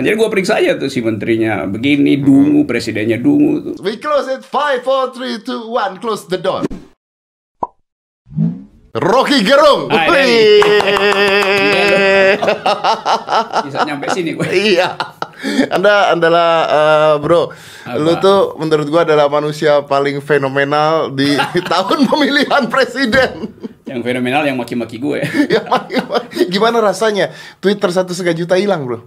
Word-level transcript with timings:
Jadi 0.00 0.16
gue 0.16 0.28
periksa 0.32 0.56
aja 0.56 0.80
tuh 0.80 0.88
si 0.88 1.04
menterinya 1.04 1.68
begini, 1.68 2.16
dungu, 2.16 2.64
presidennya 2.64 3.20
dungu 3.20 3.60
tuh. 3.60 3.74
We 3.84 4.00
close 4.00 4.30
it. 4.32 4.40
Five, 4.46 4.80
four, 4.86 5.12
three, 5.12 5.42
two, 5.44 5.68
one. 5.68 6.00
Close 6.00 6.24
the 6.30 6.40
door. 6.40 6.64
Rocky 8.92 9.40
Gerung. 9.44 9.88
Ah. 9.88 10.04
Bisa 13.64 13.88
nyampe 13.88 14.08
sini 14.12 14.36
gue. 14.36 14.48
iya. 14.52 14.96
Anda 15.72 16.14
adalah 16.14 16.50
eh, 16.70 17.14
bro, 17.18 17.50
lu 17.98 18.12
tuh 18.22 18.54
menurut 18.62 18.86
gua 18.86 19.02
adalah 19.02 19.26
manusia 19.26 19.82
paling 19.82 20.22
fenomenal 20.22 21.10
di 21.10 21.34
tahun 21.72 22.06
pemilihan 22.06 22.70
presiden. 22.70 23.50
Yang 23.82 24.00
fenomenal 24.06 24.46
yang 24.46 24.54
maki-maki 24.54 25.02
gue. 25.02 25.18
ya, 25.50 25.66
gimana 26.46 26.78
rasanya 26.78 27.34
Twitter 27.58 27.90
satu 27.90 28.14
setengah 28.14 28.38
juta 28.38 28.54
hilang 28.54 28.86
bro? 28.86 29.02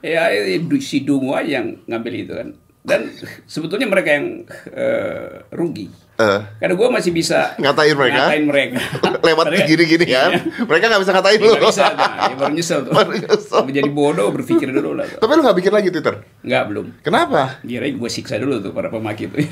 Ya 0.00 0.32
si 0.80 1.04
dungu 1.04 1.32
aja 1.32 1.60
yang 1.60 1.78
ngambil 1.86 2.12
itu 2.14 2.32
kan. 2.32 2.48
Dan 2.80 3.12
sebetulnya 3.44 3.84
mereka 3.84 4.16
yang 4.16 4.48
eh, 4.72 5.44
rugi. 5.52 5.92
Eh, 6.16 6.40
Karena 6.60 6.74
gue 6.76 6.88
masih 6.92 7.12
bisa 7.12 7.56
Ngatain 7.56 7.92
mereka? 7.96 8.28
Ngatain 8.28 8.44
mereka. 8.44 8.76
lewat 9.28 9.46
gini-gini 9.64 10.04
kan, 10.04 10.32
Iya. 10.36 10.64
mereka 10.64 10.84
nggak 10.88 11.02
bisa 11.04 11.12
ngatain 11.16 11.36
Ya, 11.36 11.44
lu. 11.44 11.52
nggak 11.56 11.64
bisa, 11.72 11.84
nah, 11.96 12.10
ya 12.28 12.34
baru 12.36 12.52
nyesel 12.60 12.78
tuh. 12.84 12.92
Baru 12.92 13.12
nyesel. 13.16 13.60
Menjadi 13.68 13.90
bodoh 13.92 14.28
berpikir 14.32 14.68
dulu 14.68 14.96
lah. 14.96 15.04
tuh. 15.08 15.20
Tapi 15.20 15.32
lu 15.32 15.40
nggak 15.44 15.58
bikin 15.60 15.72
lagi 15.72 15.88
Twitter? 15.88 16.14
Enggak 16.44 16.62
belum. 16.72 16.86
Kenapa? 17.00 17.42
Kira 17.60 17.84
gue 17.88 18.10
siksa 18.12 18.36
dulu 18.36 18.60
tuh 18.60 18.72
para 18.72 18.88
pemaki 18.88 19.28
itu. 19.28 19.36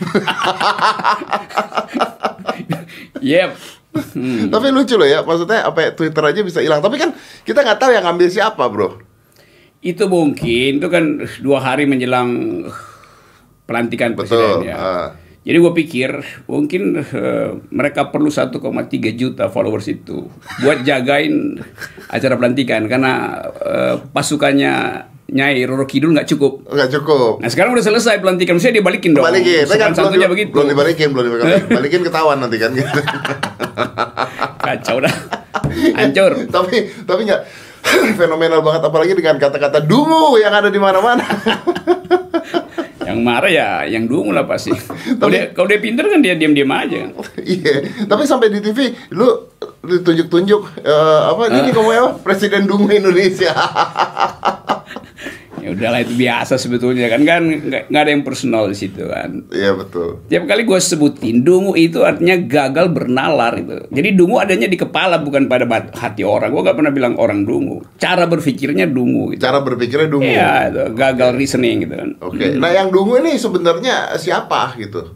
Yep. 3.19 3.51
Hmm. 4.15 4.47
Tapi 4.53 4.67
lucu 4.71 4.95
loh 4.95 5.09
ya, 5.09 5.25
maksudnya 5.27 5.67
apa 5.67 5.79
ya, 5.83 5.91
Twitter 5.93 6.23
aja 6.23 6.41
bisa 6.45 6.61
hilang. 6.63 6.79
Tapi 6.79 6.97
kan 7.01 7.11
kita 7.43 7.67
nggak 7.67 7.79
tahu 7.81 7.91
yang 7.93 8.05
ngambil 8.07 8.29
siapa 8.31 8.65
bro. 8.71 9.01
Itu 9.79 10.11
mungkin 10.11 10.83
itu 10.83 10.89
kan 10.91 11.23
dua 11.39 11.59
hari 11.63 11.87
menjelang 11.87 12.63
pelantikan 13.65 14.17
Betul. 14.19 14.27
presiden 14.27 14.73
ya. 14.73 14.77
ah. 14.77 15.09
Jadi 15.49 15.57
gue 15.65 15.73
pikir 15.73 16.11
mungkin 16.45 17.01
eh, 17.01 17.51
mereka 17.73 18.13
perlu 18.13 18.29
1,3 18.29 18.61
juta 19.17 19.49
followers 19.49 19.89
itu 19.89 20.29
buat 20.61 20.85
jagain 20.85 21.57
acara 22.13 22.37
pelantikan 22.37 22.85
karena 22.85 23.39
eh, 23.65 23.95
pasukannya 24.13 24.75
Nyai 25.29 25.61
Roro 25.69 25.85
Kidul 25.85 26.17
nggak 26.17 26.25
cukup. 26.25 26.65
Nggak 26.73 26.89
cukup. 26.89 27.45
Nah 27.45 27.53
sekarang 27.53 27.77
udah 27.77 27.85
selesai 27.85 28.17
pelantikan, 28.17 28.57
maksudnya 28.57 28.81
dia 28.81 28.85
balikin 28.85 29.13
dong. 29.13 29.29
Balikin, 29.29 29.69
kan 29.69 29.93
Sopan 29.93 30.17
belum, 30.17 30.33
begitu. 30.33 30.53
belum 30.57 30.69
dibalikin, 30.73 31.09
belum 31.13 31.25
dibalikin. 31.29 31.69
Balikin 31.69 32.01
ketahuan 32.01 32.41
nanti 32.41 32.57
kan. 32.57 32.73
gitu. 32.73 33.01
Kacau 34.65 34.97
dah. 35.05 35.15
Hancur. 36.01 36.33
tapi 36.49 36.89
tapi 37.05 37.29
nggak 37.29 37.41
fenomenal 38.21 38.61
banget 38.63 38.83
apalagi 38.85 39.13
dengan 39.15 39.37
kata-kata 39.39 39.83
dungu 39.83 40.39
yang 40.41 40.53
ada 40.53 40.69
di 40.69 40.81
mana-mana. 40.81 41.25
Yang 43.09 43.25
marah 43.25 43.49
ya 43.49 43.69
yang 43.89 44.05
dungu 44.05 44.37
lah 44.37 44.45
pasti. 44.45 44.69
Kalau 45.19 45.33
dia, 45.33 45.49
kalau 45.57 45.65
dia 45.65 45.81
pinter 45.81 46.05
kan 46.05 46.21
dia 46.21 46.37
diam-diam 46.37 46.69
aja. 46.69 47.09
Iya, 47.41 48.05
tapi 48.05 48.29
sampai 48.29 48.53
di 48.53 48.61
TV 48.61 48.93
lu 49.17 49.49
ditunjuk-tunjuk 49.81 50.85
eh, 50.85 51.21
apa 51.33 51.49
ini 51.49 51.73
kamu 51.73 51.91
ya 51.97 52.05
Presiden 52.21 52.69
Dungu 52.69 52.93
Indonesia. 52.93 53.57
Ya 55.61 55.71
udahlah 55.73 56.01
itu 56.01 56.15
biasa 56.15 56.55
sebetulnya 56.57 57.07
kan 57.07 57.23
kan 57.23 57.43
nggak 57.89 58.01
ada 58.01 58.11
yang 58.11 58.23
personal 58.23 58.67
di 58.67 58.75
situ 58.75 59.05
kan. 59.05 59.45
Iya 59.49 59.75
betul. 59.75 60.23
Tiap 60.27 60.45
kali 60.45 60.63
gue 60.63 60.79
sebutin 60.79 61.43
dungu 61.43 61.75
itu 61.75 62.01
artinya 62.01 62.37
gagal 62.37 62.89
bernalar 62.89 63.57
itu. 63.57 63.87
Jadi 63.89 64.09
dungu 64.13 64.39
adanya 64.39 64.67
di 64.67 64.75
kepala 64.75 65.19
bukan 65.19 65.47
pada 65.47 65.67
hati 65.95 66.23
orang. 66.23 66.51
Gue 66.51 66.63
gak 66.63 66.77
pernah 66.77 66.91
bilang 66.91 67.15
orang 67.17 67.43
dungu. 67.43 67.83
Cara 67.97 68.25
berpikirnya 68.25 68.87
dungu 68.87 69.33
gitu. 69.33 69.43
Cara 69.43 69.61
berpikirnya 69.61 70.09
dungu. 70.09 70.25
Iya 70.25 70.71
itu 70.71 70.85
gagal 70.95 71.31
reasoning 71.35 71.85
gitu 71.85 71.95
kan. 71.95 72.11
Oke. 72.21 72.55
Nah, 72.55 72.71
yang 72.71 72.89
dungu 72.89 73.19
ini 73.19 73.37
sebenarnya 73.37 74.15
siapa 74.17 74.75
gitu? 74.77 75.15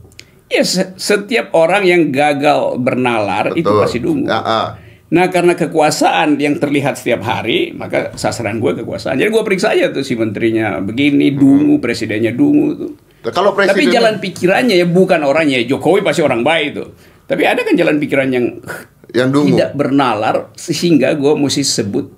Ya 0.52 0.60
se- 0.62 0.92
setiap 0.96 1.56
orang 1.56 1.88
yang 1.88 2.12
gagal 2.12 2.76
bernalar 2.76 3.56
itu 3.56 3.64
pasti 3.72 3.98
dungu. 3.98 4.28
Ya, 4.28 4.40
ah. 4.40 4.66
Nah 5.12 5.28
karena 5.28 5.52
kekuasaan 5.52 6.40
yang 6.40 6.56
terlihat 6.56 6.96
setiap 6.96 7.20
hari, 7.20 7.76
maka 7.76 8.16
sasaran 8.16 8.56
gue 8.56 8.80
kekuasaan. 8.80 9.20
Jadi 9.20 9.28
gue 9.28 9.42
periksa 9.44 9.76
aja 9.76 9.92
tuh 9.92 10.00
si 10.00 10.16
menterinya 10.16 10.80
begini, 10.80 11.36
dungu, 11.36 11.76
presidennya 11.84 12.32
dungu 12.32 12.68
tuh. 12.72 12.92
Nah, 13.22 13.30
Kalau 13.30 13.52
presiden 13.52 13.76
Tapi 13.76 13.92
jalan 13.92 14.14
pikirannya 14.18 14.74
ya 14.80 14.86
bukan 14.88 15.20
orangnya. 15.22 15.60
Jokowi 15.68 16.00
pasti 16.00 16.24
orang 16.24 16.40
baik 16.40 16.68
tuh. 16.74 16.88
Tapi 17.28 17.44
ada 17.44 17.60
kan 17.60 17.76
jalan 17.76 18.00
pikiran 18.00 18.28
yang 18.32 18.46
yang 19.12 19.28
dungu. 19.28 19.52
tidak 19.52 19.76
bernalar 19.76 20.48
sehingga 20.56 21.12
gue 21.12 21.32
mesti 21.36 21.60
sebut 21.60 22.08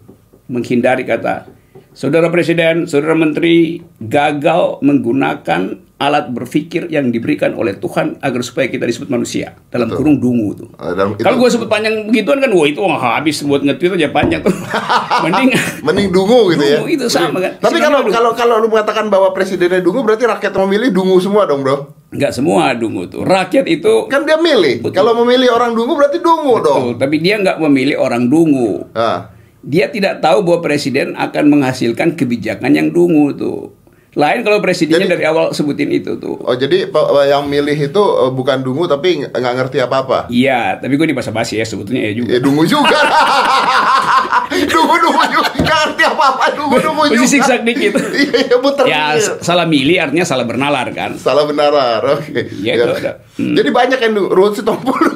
menghindari 0.47 1.03
kata 1.03 1.50
saudara 1.94 2.28
presiden, 2.28 2.84
saudara 2.84 3.15
menteri 3.15 3.78
gagal 4.03 4.82
menggunakan 4.82 5.78
alat 5.94 6.34
berpikir 6.34 6.91
yang 6.91 7.09
diberikan 7.09 7.55
oleh 7.55 7.78
Tuhan 7.78 8.19
agar 8.19 8.43
supaya 8.43 8.66
kita 8.66 8.82
disebut 8.82 9.09
manusia 9.09 9.55
dalam 9.71 9.88
kurung 9.88 10.19
dungu 10.19 10.53
tuh. 10.53 10.69
Ah, 10.75 10.91
Kalau 10.93 11.15
itu- 11.16 11.41
gue 11.41 11.50
sebut 11.55 11.69
panjang 11.71 12.10
begituan 12.10 12.43
kan, 12.43 12.50
wah 12.50 12.66
itu 12.66 12.82
wah, 12.82 12.99
habis 12.99 13.41
buat 13.41 13.62
nge-tweet 13.62 13.94
aja 13.97 14.10
panjang 14.10 14.43
tuh. 14.43 14.53
Mending 15.25 15.55
Mending 15.81 16.09
dungu 16.10 16.50
gitu 16.53 16.65
ya. 16.66 16.82
Dungu 16.82 16.91
itu 16.91 17.06
sama 17.06 17.38
kan. 17.38 17.56
Tapi 17.62 17.78
kalau 17.78 18.05
kalau 18.11 18.31
kalau 18.34 18.55
lu 18.59 18.69
mengatakan 18.69 19.06
bahwa 19.09 19.31
presidennya 19.31 19.81
dungu 19.81 20.03
berarti 20.03 20.26
rakyat 20.26 20.53
memilih 20.66 20.91
dungu 20.91 21.16
semua 21.22 21.47
dong, 21.47 21.62
Bro. 21.62 21.94
nggak 22.15 22.31
semua 22.31 22.71
dungu 22.78 23.11
tuh. 23.11 23.26
Rakyat 23.26 23.66
itu 23.66 24.06
Kan 24.06 24.22
dia 24.22 24.38
milih. 24.38 24.87
Betul. 24.87 24.94
Kalau 24.94 25.19
memilih 25.25 25.50
orang 25.50 25.75
dungu 25.75 25.99
berarti 25.99 26.19
dungu 26.22 26.62
dong. 26.62 26.82
Betul, 26.94 27.00
tapi 27.00 27.16
dia 27.19 27.38
nggak 27.38 27.59
memilih 27.59 27.99
orang 27.99 28.26
dungu. 28.26 28.87
Ah. 28.94 29.34
Dia 29.65 29.89
tidak 29.89 30.21
tahu 30.21 30.45
bahwa 30.45 30.61
presiden 30.61 31.13
akan 31.15 31.45
menghasilkan 31.49 32.15
kebijakan 32.15 32.71
yang 32.71 32.89
dungu 32.89 33.33
tuh. 33.33 33.73
Lain 34.15 34.47
kalau 34.47 34.63
presidennya 34.63 35.11
Jadi- 35.11 35.15
dari 35.19 35.25
awal 35.27 35.51
sebutin 35.51 35.91
itu 35.91 36.15
tuh. 36.17 36.39
Oh 36.39 36.55
jadi 36.55 36.87
yang 37.27 37.51
milih 37.51 37.75
itu 37.75 37.99
eh, 37.99 38.31
bukan 38.31 38.63
dungu 38.63 38.87
tapi 38.87 39.27
nggak 39.27 39.55
ngerti 39.59 39.83
apa-apa. 39.83 40.31
Iya, 40.31 40.79
tapi 40.79 40.95
gue 40.95 41.11
di 41.11 41.17
bahasa 41.19 41.35
basi 41.35 41.59
ya 41.59 41.67
sebetulnya 41.67 42.07
ya 42.07 42.15
juga. 42.15 42.31
Ya 42.31 42.39
dungu 42.39 42.63
juga. 42.63 42.95
dungu 44.71 44.95
dungu 45.03 45.25
juga 45.29 45.49
nggak 45.59 45.79
ngerti 45.83 46.03
apa-apa 46.07 46.45
dungu 46.55 46.77
dungu 46.79 47.03
juga. 47.11 47.17
Mesti 47.19 47.27
siksa 47.27 47.55
dikit. 47.59 47.93
Iya 48.15 48.39
iya 48.47 48.57
muter. 48.63 48.85
ya 48.87 49.03
salah 49.43 49.67
milih 49.67 49.99
artinya 49.99 50.23
salah 50.23 50.47
bernalar 50.47 50.87
kan. 50.95 51.19
Salah 51.19 51.43
benarar. 51.43 51.99
Oke. 52.15 52.55
Iya, 52.55 52.71
Ya. 52.71 52.85
itu 52.87 52.95
ada. 52.95 53.13
Hmm. 53.35 53.55
Jadi 53.59 53.69
banyak 53.71 53.99
yang 53.99 54.13
dungu. 54.15 54.31
Ruhut 54.31 54.55
Sitompul. 54.55 54.95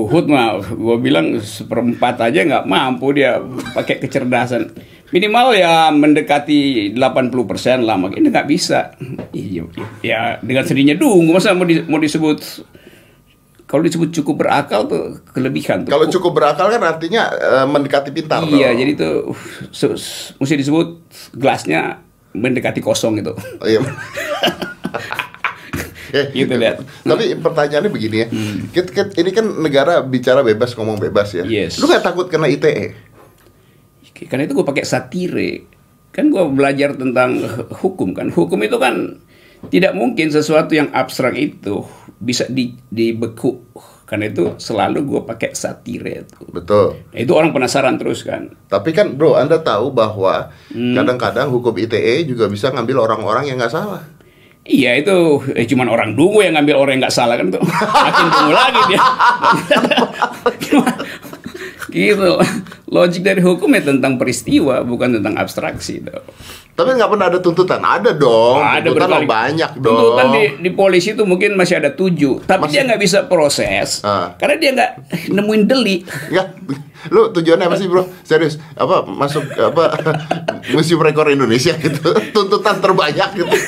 Ruhut 0.00 0.24
mah, 0.32 0.56
gue 0.64 0.96
bilang 0.96 1.36
seperempat 1.36 2.16
aja 2.24 2.40
nggak 2.40 2.64
mampu 2.64 3.12
dia 3.12 3.36
pakai 3.76 4.00
kecerdasan. 4.00 4.72
Minimal 5.12 5.52
ya 5.58 5.92
mendekati 5.92 6.94
80% 6.96 7.84
lah, 7.84 8.00
makanya 8.00 8.32
nggak 8.32 8.48
bisa. 8.48 8.96
Iya, 9.36 9.68
ya 10.00 10.20
dengan 10.40 10.64
sendirinya 10.64 10.96
dungu, 10.96 11.36
masa 11.36 11.52
mau, 11.52 11.68
di- 11.68 11.84
mau 11.84 12.00
disebut 12.00 12.64
kalau 13.68 13.86
disebut 13.86 14.10
cukup 14.10 14.42
berakal 14.42 14.88
tuh 14.88 15.20
kelebihan 15.30 15.86
tuh. 15.86 15.94
Kalau 15.94 16.10
cukup 16.10 16.42
berakal 16.42 16.72
kan 16.74 16.82
artinya 16.82 17.30
eh, 17.30 17.66
mendekati 17.68 18.10
pintar. 18.10 18.42
Iya, 18.48 18.72
dong. 18.72 18.78
jadi 18.82 18.92
tuh 18.98 19.16
uh, 19.30 19.98
mesti 20.42 20.54
disebut 20.58 20.88
gelasnya 21.36 22.02
mendekati 22.34 22.80
kosong 22.82 23.20
gitu. 23.20 23.36
Oh, 23.36 23.68
iya. 23.68 23.78
Gitu, 26.36 26.52
lihat. 26.52 26.82
Tapi 27.00 27.36
pertanyaannya 27.36 27.88
begini 27.88 28.16
ya. 28.16 28.26
Kit- 28.70 28.90
kit- 28.90 29.14
ini 29.14 29.30
kan 29.30 29.46
negara 29.56 30.00
bicara 30.00 30.40
bebas 30.40 30.72
ngomong 30.72 30.98
bebas 30.98 31.32
ya. 31.32 31.44
Yes. 31.44 31.76
Lu 31.76 31.86
nggak 31.86 32.02
takut 32.02 32.26
kena 32.26 32.46
ITE? 32.46 32.94
Karena 34.20 34.44
itu 34.44 34.52
gue 34.52 34.66
pakai 34.66 34.84
satire. 34.84 35.64
Kan 36.10 36.28
gue 36.28 36.42
belajar 36.46 36.92
tentang 36.92 37.40
hukum 37.80 38.12
kan. 38.12 38.28
Hukum 38.28 38.60
itu 38.60 38.76
kan 38.76 39.16
tidak 39.68 39.92
mungkin 39.92 40.28
sesuatu 40.28 40.72
yang 40.72 40.90
abstrak 40.90 41.32
itu 41.34 41.86
bisa 42.16 42.44
di, 42.46 42.76
dibeku. 42.86 43.64
Karena 44.04 44.26
itu 44.26 44.58
selalu 44.58 45.06
gue 45.06 45.20
pakai 45.22 45.54
satire 45.54 46.26
itu. 46.26 46.42
Betul. 46.50 46.98
Nah, 47.14 47.18
itu 47.18 47.30
orang 47.30 47.54
penasaran 47.54 47.94
terus 47.94 48.26
kan. 48.26 48.50
Tapi 48.66 48.90
kan 48.90 49.14
bro, 49.14 49.38
Anda 49.38 49.62
tahu 49.62 49.94
bahwa 49.94 50.50
Hmm. 50.68 50.98
kadang-kadang 50.98 51.46
hukum 51.48 51.78
ITE 51.78 52.26
juga 52.26 52.50
bisa 52.50 52.68
ngambil 52.68 52.98
orang-orang 53.00 53.46
yang 53.46 53.56
nggak 53.56 53.70
salah. 53.70 54.02
Iya 54.70 54.94
itu 54.96 55.16
eh, 55.50 55.66
cuman 55.66 55.90
orang 55.90 56.14
dungu 56.14 56.40
yang 56.40 56.54
ngambil 56.54 56.78
orang 56.78 56.92
yang 56.94 57.02
nggak 57.02 57.16
salah 57.16 57.34
kan 57.34 57.50
tuh 57.50 57.58
makin 57.58 58.26
dungu 58.30 58.52
lagi 58.54 58.80
dia. 58.86 59.00
Gitu. 61.90 62.30
Logik 62.86 63.22
dari 63.22 63.42
hukum 63.42 63.66
ya 63.70 63.82
tentang 63.82 64.14
peristiwa 64.14 64.82
bukan 64.82 65.18
tentang 65.18 65.34
abstraksi. 65.34 65.98
Tuh. 66.00 66.22
Tapi 66.70 66.94
nggak 66.94 67.10
pernah 67.10 67.26
ada 67.26 67.38
tuntutan. 67.38 67.82
Ada 67.82 68.14
dong. 68.14 68.62
Ada 68.62 68.88
tuntutan 68.88 69.26
banyak 69.26 69.70
dong. 69.76 69.90
Tuntutan 69.90 70.26
di, 70.30 70.42
di 70.60 70.70
polisi 70.70 71.12
itu 71.12 71.26
mungkin 71.26 71.58
masih 71.58 71.76
ada 71.76 71.90
tujuh, 71.90 72.40
tapi 72.40 72.70
Masih- 72.70 72.72
dia 72.72 72.82
nggak 72.86 73.00
bisa 73.02 73.18
proses 73.26 74.00
Ah. 74.00 74.38
karena 74.38 74.54
dia 74.56 74.70
nggak 74.72 74.90
nemuin 75.28 75.62
deli. 75.66 76.06
Ya, 76.30 76.54
lu 77.10 77.34
tujuannya 77.34 77.66
apa 77.66 77.74
sih 77.74 77.90
bro? 77.90 78.06
Serius? 78.22 78.56
Apa 78.74 79.02
masuk 79.04 79.50
apa 79.52 79.98
museum 80.72 81.02
rekor 81.02 81.26
Indonesia 81.28 81.74
gitu? 81.74 82.14
Tuntutan 82.30 82.78
terbanyak 82.78 83.28
gitu? 83.34 83.50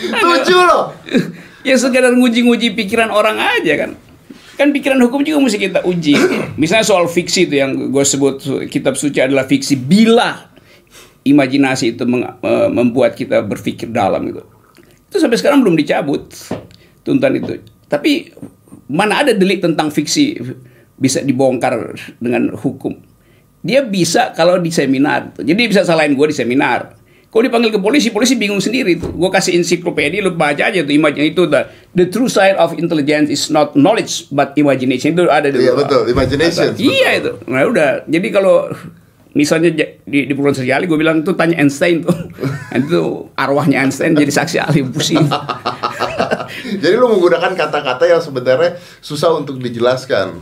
Tujuh 0.00 0.60
loh. 0.64 0.96
Ya 1.60 1.76
sekedar 1.76 2.12
nguji-nguji 2.16 2.72
pikiran 2.72 3.12
orang 3.12 3.36
aja 3.36 3.86
kan. 3.86 3.90
Kan 4.56 4.72
pikiran 4.72 5.00
hukum 5.00 5.24
juga 5.24 5.40
mesti 5.40 5.60
kita 5.60 5.84
uji. 5.84 6.16
Misalnya 6.60 6.84
soal 6.84 7.08
fiksi 7.08 7.48
itu 7.48 7.60
yang 7.60 7.92
gue 7.92 8.04
sebut 8.04 8.68
kitab 8.68 8.96
suci 8.96 9.20
adalah 9.20 9.44
fiksi 9.44 9.76
bila 9.76 10.52
imajinasi 11.24 11.96
itu 11.96 12.04
eh, 12.04 12.68
membuat 12.68 13.16
kita 13.16 13.44
berpikir 13.44 13.92
dalam 13.92 14.24
gitu. 14.28 14.44
Itu 15.08 15.16
sampai 15.20 15.36
sekarang 15.40 15.64
belum 15.64 15.76
dicabut 15.80 16.32
tuntutan 17.04 17.36
itu. 17.36 17.60
Tapi 17.88 18.32
mana 18.88 19.24
ada 19.24 19.32
delik 19.32 19.64
tentang 19.64 19.88
fiksi 19.88 20.38
bisa 21.00 21.24
dibongkar 21.24 21.96
dengan 22.20 22.52
hukum. 22.52 22.94
Dia 23.60 23.84
bisa 23.84 24.32
kalau 24.36 24.56
di 24.60 24.72
seminar. 24.72 25.36
Jadi 25.36 25.60
bisa 25.68 25.84
salahin 25.84 26.16
gue 26.16 26.26
di 26.32 26.36
seminar. 26.36 26.99
Kalau 27.30 27.46
dipanggil 27.46 27.70
ke 27.70 27.78
polisi, 27.78 28.10
polisi 28.10 28.34
bingung 28.34 28.58
sendiri 28.58 28.98
tuh. 28.98 29.14
Gue 29.14 29.30
kasih 29.30 29.54
ensiklopedia, 29.54 30.18
lu 30.18 30.34
baca 30.34 30.66
aja 30.66 30.82
tuh 30.82 30.90
imajinasi 30.90 31.30
itu. 31.30 31.46
The, 31.46 31.60
the 31.94 32.06
true 32.10 32.26
side 32.26 32.58
of 32.58 32.74
intelligence 32.74 33.30
is 33.30 33.46
not 33.48 33.78
knowledge 33.78 34.26
but 34.28 34.50
imagination 34.58 35.14
itu 35.14 35.30
ada 35.30 35.46
di 35.46 35.62
Iya 35.62 35.78
betul, 35.78 36.10
imagination. 36.10 36.74
Iya 36.74 37.22
itu. 37.22 37.32
Nah 37.46 37.70
udah. 37.70 38.02
Jadi 38.10 38.28
kalau 38.34 38.66
misalnya 39.30 39.70
di, 39.70 40.26
di 40.26 40.32
Purwon 40.34 40.58
Seri 40.58 40.74
Ali, 40.74 40.90
gue 40.90 40.98
bilang 40.98 41.22
tuh 41.22 41.38
tanya 41.38 41.54
Einstein 41.62 42.02
tuh. 42.02 42.10
Nanti 42.74 42.90
tuh 42.90 43.30
arwahnya 43.38 43.78
Einstein 43.78 44.18
jadi 44.18 44.32
saksi 44.34 44.56
ahli 44.58 44.82
pusing. 44.90 45.22
Jadi 46.82 46.94
lu 46.98 47.06
menggunakan 47.06 47.54
kata-kata 47.54 48.10
yang 48.10 48.18
sebenarnya 48.18 48.74
susah 48.98 49.38
untuk 49.38 49.62
dijelaskan. 49.62 50.34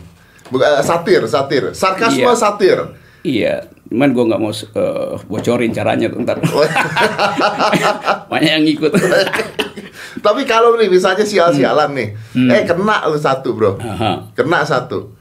Bukan 0.49 0.81
satir, 0.81 1.21
satir, 1.29 1.65
sarkasme 1.77 2.25
Iya. 2.25 2.33
satir. 2.33 2.79
Iya. 3.23 3.67
Cuman 3.89 4.13
gue 4.13 4.25
nggak 4.29 4.41
mau 4.41 4.53
eh, 4.53 5.15
bocorin 5.27 5.73
caranya 5.73 6.13
tuh 6.13 6.21
ntar. 6.21 6.37
Banyak 8.31 8.53
yang 8.61 8.65
ngikut. 8.69 8.93
Tapi 10.25 10.43
kalau 10.45 10.77
nih 10.77 10.91
misalnya 10.93 11.25
sial-sialan 11.25 11.95
nih, 11.95 12.09
eh 12.51 12.63
kena 12.67 13.07
lu 13.07 13.17
satu 13.17 13.55
bro, 13.55 13.79
Aha. 13.79 14.35
kena 14.35 14.67
satu, 14.67 15.15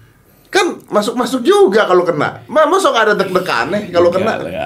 kan 0.49 0.73
masuk-masuk 0.89 1.45
juga 1.45 1.85
kalau 1.85 2.01
kena. 2.01 2.43
Ma 2.49 2.65
masa 2.65 2.89
nggak 2.89 3.05
ada 3.11 3.15
deg-degan 3.15 3.67
nih 3.71 3.83
kalau 3.93 4.09
kena? 4.09 4.41
Ya, 4.47 4.65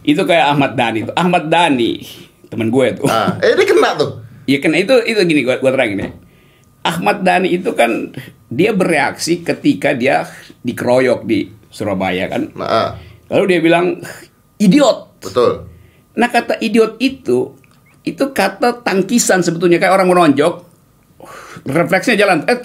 Itu 0.00 0.24
kayak 0.24 0.56
Ahmad 0.56 0.72
Dhani 0.74 1.06
tuh. 1.06 1.14
Ahmad 1.14 1.44
Dhani 1.52 1.92
teman 2.48 2.72
gue 2.72 2.86
tuh. 2.96 3.06
Ah, 3.10 3.36
eh 3.42 3.52
ini 3.52 3.64
kena 3.68 3.98
tuh. 3.98 4.22
Ya 4.46 4.58
kan 4.62 4.72
itu 4.78 4.94
itu 5.02 5.18
gini 5.26 5.42
gua, 5.42 5.58
gua 5.58 5.74
terangin 5.74 5.98
ya. 6.02 6.10
Ahmad 6.86 7.26
Dhani 7.26 7.50
itu 7.50 7.74
kan 7.74 8.14
dia 8.46 8.70
bereaksi 8.70 9.42
ketika 9.42 9.90
dia 9.92 10.24
dikeroyok 10.62 11.26
di 11.26 11.50
Surabaya 11.76 12.24
kan. 12.32 12.48
Nah, 12.56 12.64
ah, 12.64 12.88
Lalu 13.28 13.44
dia 13.52 13.60
bilang 13.60 14.00
idiot. 14.56 15.20
betul. 15.20 15.68
Nah 16.16 16.32
kata 16.32 16.56
idiot 16.64 16.96
itu 16.96 17.52
itu 18.06 18.24
kata 18.32 18.80
tangkisan 18.80 19.44
sebetulnya 19.44 19.76
kayak 19.76 19.92
orang 20.00 20.08
menonjok 20.08 20.64
refleksnya 21.66 22.16
jalan 22.16 22.46
eh 22.46 22.62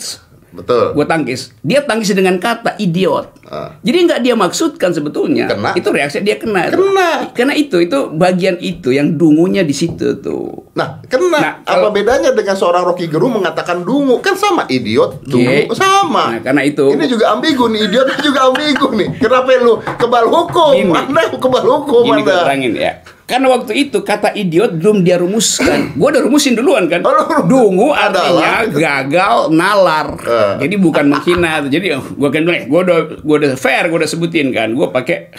Betul. 0.51 0.91
gue 0.93 1.05
tangkis 1.05 1.55
dia 1.59 1.79
tangkis 1.81 2.11
dengan 2.11 2.35
kata 2.37 2.75
idiot 2.75 3.39
Ah. 3.47 3.75
jadi 3.81 3.97
nggak 4.05 4.19
dia 4.21 4.31
maksudkan 4.33 4.91
sebetulnya 4.91 5.43
Kena. 5.45 5.75
itu 5.75 5.89
reaksi 5.89 6.19
dia 6.19 6.35
kena 6.35 6.71
Kena. 6.71 7.11
karena 7.31 7.51
itu 7.51 7.79
itu 7.79 8.07
bagian 8.09 8.55
itu 8.57 8.91
yang 8.91 9.15
dungunya 9.15 9.61
di 9.61 9.71
situ 9.71 10.19
tuh 10.19 10.61
Nah, 10.71 11.03
kena. 11.03 11.35
Nah, 11.35 11.53
Apa 11.61 11.83
kalau- 11.83 11.91
bedanya 11.91 12.31
dengan 12.31 12.55
seorang 12.55 12.87
Rocky 12.87 13.11
Gerung 13.11 13.35
mengatakan 13.35 13.83
dungu? 13.83 14.23
Kan 14.23 14.39
sama 14.39 14.63
idiot, 14.65 15.19
dungu 15.21 15.43
Iya. 15.43 15.67
sama. 15.75 16.31
Nah, 16.31 16.39
karena 16.39 16.63
itu- 16.63 16.95
Ini 16.95 17.11
juga 17.11 17.35
ambigu 17.35 17.67
nih, 17.67 17.91
idiot 17.91 18.07
juga 18.23 18.47
ambigu 18.47 18.87
nih. 18.95 19.19
Kenapa 19.19 19.51
lu 19.59 19.75
kebal 19.99 20.31
hukum? 20.31 20.95
Anda 20.95 21.27
kebal 21.27 21.63
hukum 21.67 22.07
Ini 22.07 22.23
terangin 22.23 22.73
ya. 22.79 23.03
Karena 23.23 23.47
waktu 23.49 23.71
itu 23.79 24.01
kata 24.01 24.33
idiot 24.33 24.75
belum 24.75 25.01
dia 25.01 25.15
rumuskan. 25.15 25.79
gue 25.99 26.07
udah 26.07 26.21
rumusin 26.21 26.53
duluan 26.53 26.85
kan. 26.85 26.99
Oh, 27.01 27.41
Dungu 27.41 27.89
artinya 27.89 28.67
gagal 28.67 29.49
nalar. 29.49 30.07
Eh. 30.19 30.53
Jadi 30.63 30.75
bukan 30.75 31.05
menghina. 31.07 31.63
Jadi 31.63 31.89
gue 31.95 32.29
kan 32.29 32.41
bilang, 32.41 32.65
gue 32.65 32.79
udah 32.81 32.99
gue 33.17 33.35
udah 33.37 33.51
fair, 33.55 33.87
gue 33.87 33.97
udah 33.97 34.09
sebutin 34.09 34.51
kan. 34.51 34.71
Gue 34.71 34.87
pakai 34.87 35.31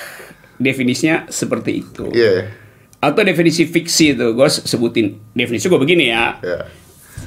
definisinya 0.57 1.27
seperti 1.27 1.83
itu. 1.83 2.09
Iya. 2.09 2.49
Atau 2.99 3.23
definisi 3.23 3.67
fiksi 3.67 4.15
itu 4.15 4.27
gue 4.31 4.49
sebutin 4.49 5.19
definisi 5.33 5.67
gue 5.67 5.77
begini 5.77 6.09
ya. 6.09 6.39
iya. 6.39 6.61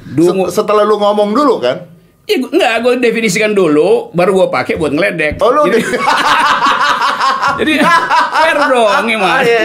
Dungu. 0.08 0.48
Se- 0.48 0.58
Setelah 0.58 0.82
lu 0.82 0.96
ngomong 0.96 1.30
dulu 1.32 1.60
kan? 1.60 1.94
Ya, 2.26 2.42
enggak, 2.42 2.82
gue 2.82 2.94
definisikan 2.98 3.54
dulu, 3.54 4.10
baru 4.10 4.34
gue 4.34 4.48
pakai 4.50 4.82
buat 4.82 4.90
ngeledek. 4.90 5.38
Oh, 5.38 5.54
lu 5.54 5.70
jadi, 5.70 5.78
jadi 7.56 7.74
fair 8.32 8.58
dong, 8.66 9.04
gimana? 9.10 9.42
Iya. 9.42 9.62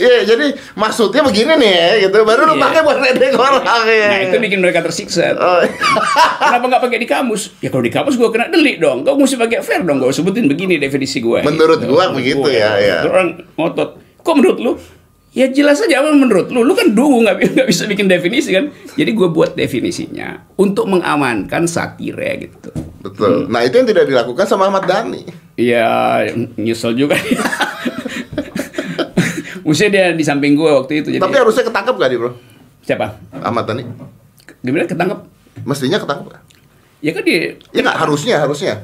Iya, 0.00 0.18
jadi 0.24 0.46
maksudnya 0.72 1.20
begini 1.20 1.60
nih 1.60 1.72
ya, 1.72 1.90
gitu. 2.04 2.24
Baru 2.24 2.48
lu 2.48 2.56
Iya. 2.56 2.64
pakai 2.64 2.80
buat 2.80 2.98
ledek 2.98 3.36
orang 3.36 3.84
ya. 3.84 4.08
Nah 4.08 4.20
itu 4.24 4.36
bikin 4.38 4.58
mereka 4.58 4.80
tersiksa. 4.80 5.36
Oh, 5.36 5.60
Kenapa 6.40 6.64
nggak 6.66 6.82
pakai 6.88 6.98
di 6.98 7.08
kamus? 7.08 7.52
Ya 7.60 7.68
kalau 7.68 7.84
di 7.84 7.92
kamus 7.92 8.16
gue 8.16 8.28
kena 8.28 8.48
delik 8.48 8.80
dong. 8.80 9.04
Kau 9.04 9.14
mesti 9.14 9.36
pakai 9.36 9.60
fair 9.60 9.84
dong. 9.84 10.00
Gue 10.00 10.08
sebutin 10.08 10.48
begini 10.48 10.80
definisi 10.80 11.20
gue. 11.20 11.44
Menurut 11.44 11.84
gua 11.84 12.12
begitu 12.12 12.48
ya, 12.48 12.80
ya. 12.80 12.96
Terus 13.04 13.12
Orang 13.12 13.28
ngotot. 13.54 13.90
Kok 14.20 14.34
menurut 14.36 14.58
lu? 14.58 14.72
Ya 15.30 15.46
jelas 15.46 15.78
aja 15.78 16.00
apa 16.00 16.10
menurut 16.10 16.48
lu. 16.48 16.64
Lu 16.64 16.72
kan 16.72 16.90
dungu 16.90 17.20
nggak 17.28 17.68
bisa 17.68 17.84
bikin 17.84 18.08
definisi 18.08 18.50
kan. 18.50 18.72
Jadi 18.96 19.10
gue 19.12 19.28
buat 19.28 19.52
definisinya 19.52 20.48
untuk 20.56 20.88
mengamankan 20.88 21.68
satire 21.68 22.40
gitu. 22.40 22.72
Betul. 23.00 23.48
Nah, 23.48 23.60
itu 23.64 23.74
yang 23.74 23.88
tidak 23.88 24.04
dilakukan 24.06 24.44
sama 24.44 24.68
Ahmad 24.68 24.84
Dhani. 24.84 25.24
Ya 25.56 26.24
nyesel 26.56 26.94
juga. 26.94 27.16
Mestinya 29.60 29.90
dia 29.92 30.06
di 30.16 30.24
samping 30.24 30.56
gue 30.56 30.66
waktu 30.66 31.04
itu. 31.04 31.08
Jadi 31.14 31.22
Tapi 31.22 31.36
harusnya 31.36 31.64
ketangkep 31.68 31.94
gak 31.94 32.10
dia, 32.10 32.18
Bro? 32.18 32.32
siapa? 32.80 33.06
Ahmad 33.38 33.68
Dhani. 33.68 33.84
Gimana 34.60 34.88
ketangkep? 34.88 35.18
Mestinya 35.62 35.98
ketangkep. 36.00 36.32
Ya 37.00 37.10
kan 37.16 37.22
dia 37.24 37.56
Ya 37.72 37.80
nggak 37.80 37.96
harusnya, 37.96 38.36
harusnya. 38.40 38.74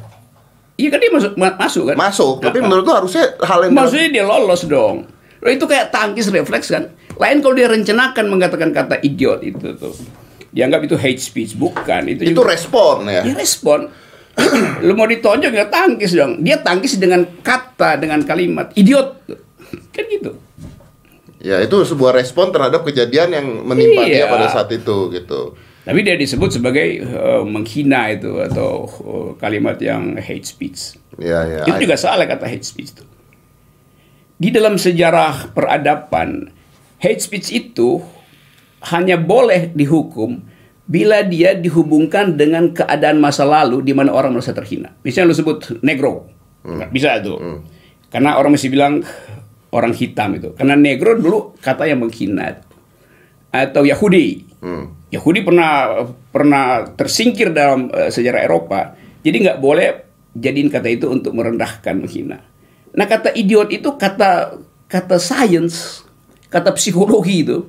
Iya 0.76 0.88
kan 0.92 0.98
dia 1.00 1.10
masuk 1.12 1.32
ma- 1.40 1.56
masuk 1.56 1.84
kan? 1.88 1.96
Masuk, 1.96 2.34
tapi 2.44 2.60
menurut 2.60 2.84
lu 2.84 2.92
harusnya 2.92 3.32
hal 3.40 3.64
yang 3.64 3.72
Maksudnya 3.72 4.08
dia 4.12 4.24
lolos 4.28 4.62
dong. 4.68 5.08
Loh, 5.40 5.50
itu 5.52 5.64
kayak 5.64 5.88
tangkis 5.88 6.28
refleks 6.28 6.68
kan. 6.68 6.92
Lain 7.16 7.40
kalau 7.40 7.56
dia 7.56 7.68
rencanakan 7.68 8.24
mengatakan 8.28 8.70
kata 8.76 9.00
idiot 9.00 9.40
itu 9.40 9.72
tuh. 9.76 9.96
Dianggap 10.52 10.84
itu 10.84 10.96
hate 10.96 11.20
speech 11.20 11.56
bukan. 11.56 12.08
Itu, 12.08 12.28
itu 12.28 12.36
juga 12.36 12.52
respon 12.52 13.08
ya. 13.08 13.24
dia 13.24 13.36
respon. 13.36 13.88
Lu 14.86 14.92
mau 14.92 15.08
ditonjok 15.08 15.52
ya 15.52 15.66
tangkis 15.66 16.12
dong. 16.12 16.44
Dia 16.44 16.60
tangkis 16.60 17.00
dengan 17.00 17.24
kata 17.40 17.96
dengan 17.96 18.20
kalimat 18.22 18.72
idiot. 18.76 19.24
Kan 19.92 20.04
gitu. 20.12 20.36
Ya 21.40 21.62
itu 21.62 21.76
sebuah 21.78 22.16
respon 22.16 22.50
terhadap 22.50 22.82
kejadian 22.82 23.32
yang 23.32 23.46
menimpa 23.64 24.02
dia 24.04 24.26
Iya. 24.26 24.32
pada 24.32 24.46
saat 24.50 24.68
itu 24.72 25.08
gitu. 25.12 25.54
Tapi 25.86 26.02
dia 26.02 26.18
disebut 26.18 26.50
sebagai 26.50 27.00
eh, 27.00 27.42
menghina 27.46 28.10
itu 28.10 28.42
atau 28.42 28.84
eh, 28.84 29.30
kalimat 29.38 29.78
yang 29.78 30.18
hate 30.18 30.44
speech. 30.44 30.98
Ya 31.16 31.46
ya. 31.46 31.62
Itu 31.64 31.86
juga 31.86 31.96
salah 31.96 32.26
kata 32.26 32.44
hate 32.44 32.66
speech 32.66 32.92
itu. 32.92 33.04
Di 34.36 34.52
dalam 34.52 34.76
sejarah 34.76 35.54
peradaban, 35.56 36.52
hate 37.00 37.22
speech 37.22 37.48
itu 37.54 38.04
hanya 38.92 39.16
boleh 39.16 39.72
dihukum 39.72 40.44
bila 40.86 41.26
dia 41.26 41.58
dihubungkan 41.58 42.38
dengan 42.38 42.70
keadaan 42.70 43.18
masa 43.18 43.42
lalu 43.42 43.82
di 43.82 43.90
mana 43.90 44.14
orang 44.14 44.30
merasa 44.30 44.54
terhina. 44.54 44.94
Misalnya 45.02 45.34
lu 45.34 45.36
sebut 45.36 45.58
negro, 45.82 46.30
nggak 46.62 46.90
bisa 46.94 47.18
itu. 47.18 47.34
Karena 48.06 48.38
orang 48.38 48.54
mesti 48.54 48.70
bilang 48.70 49.02
orang 49.74 49.92
hitam 49.92 50.38
itu. 50.38 50.54
Karena 50.54 50.78
negro 50.78 51.18
dulu 51.18 51.58
kata 51.58 51.90
yang 51.90 52.06
menghina. 52.06 52.62
Atau 53.50 53.82
Yahudi. 53.82 54.46
Hmm. 54.62 54.94
Yahudi 55.10 55.42
pernah 55.42 56.06
pernah 56.30 56.86
tersingkir 56.94 57.50
dalam 57.50 57.90
eh, 57.90 58.10
sejarah 58.14 58.46
Eropa. 58.46 58.94
Jadi 59.26 59.36
nggak 59.42 59.58
boleh 59.58 59.88
jadiin 60.38 60.70
kata 60.70 60.86
itu 60.86 61.10
untuk 61.10 61.34
merendahkan, 61.34 61.98
menghina. 61.98 62.38
Nah 62.94 63.06
kata 63.10 63.34
idiot 63.34 63.74
itu 63.74 63.90
kata 63.98 64.60
kata 64.86 65.16
science, 65.18 66.05
kata 66.56 66.72
psikologi 66.72 67.44
itu, 67.44 67.68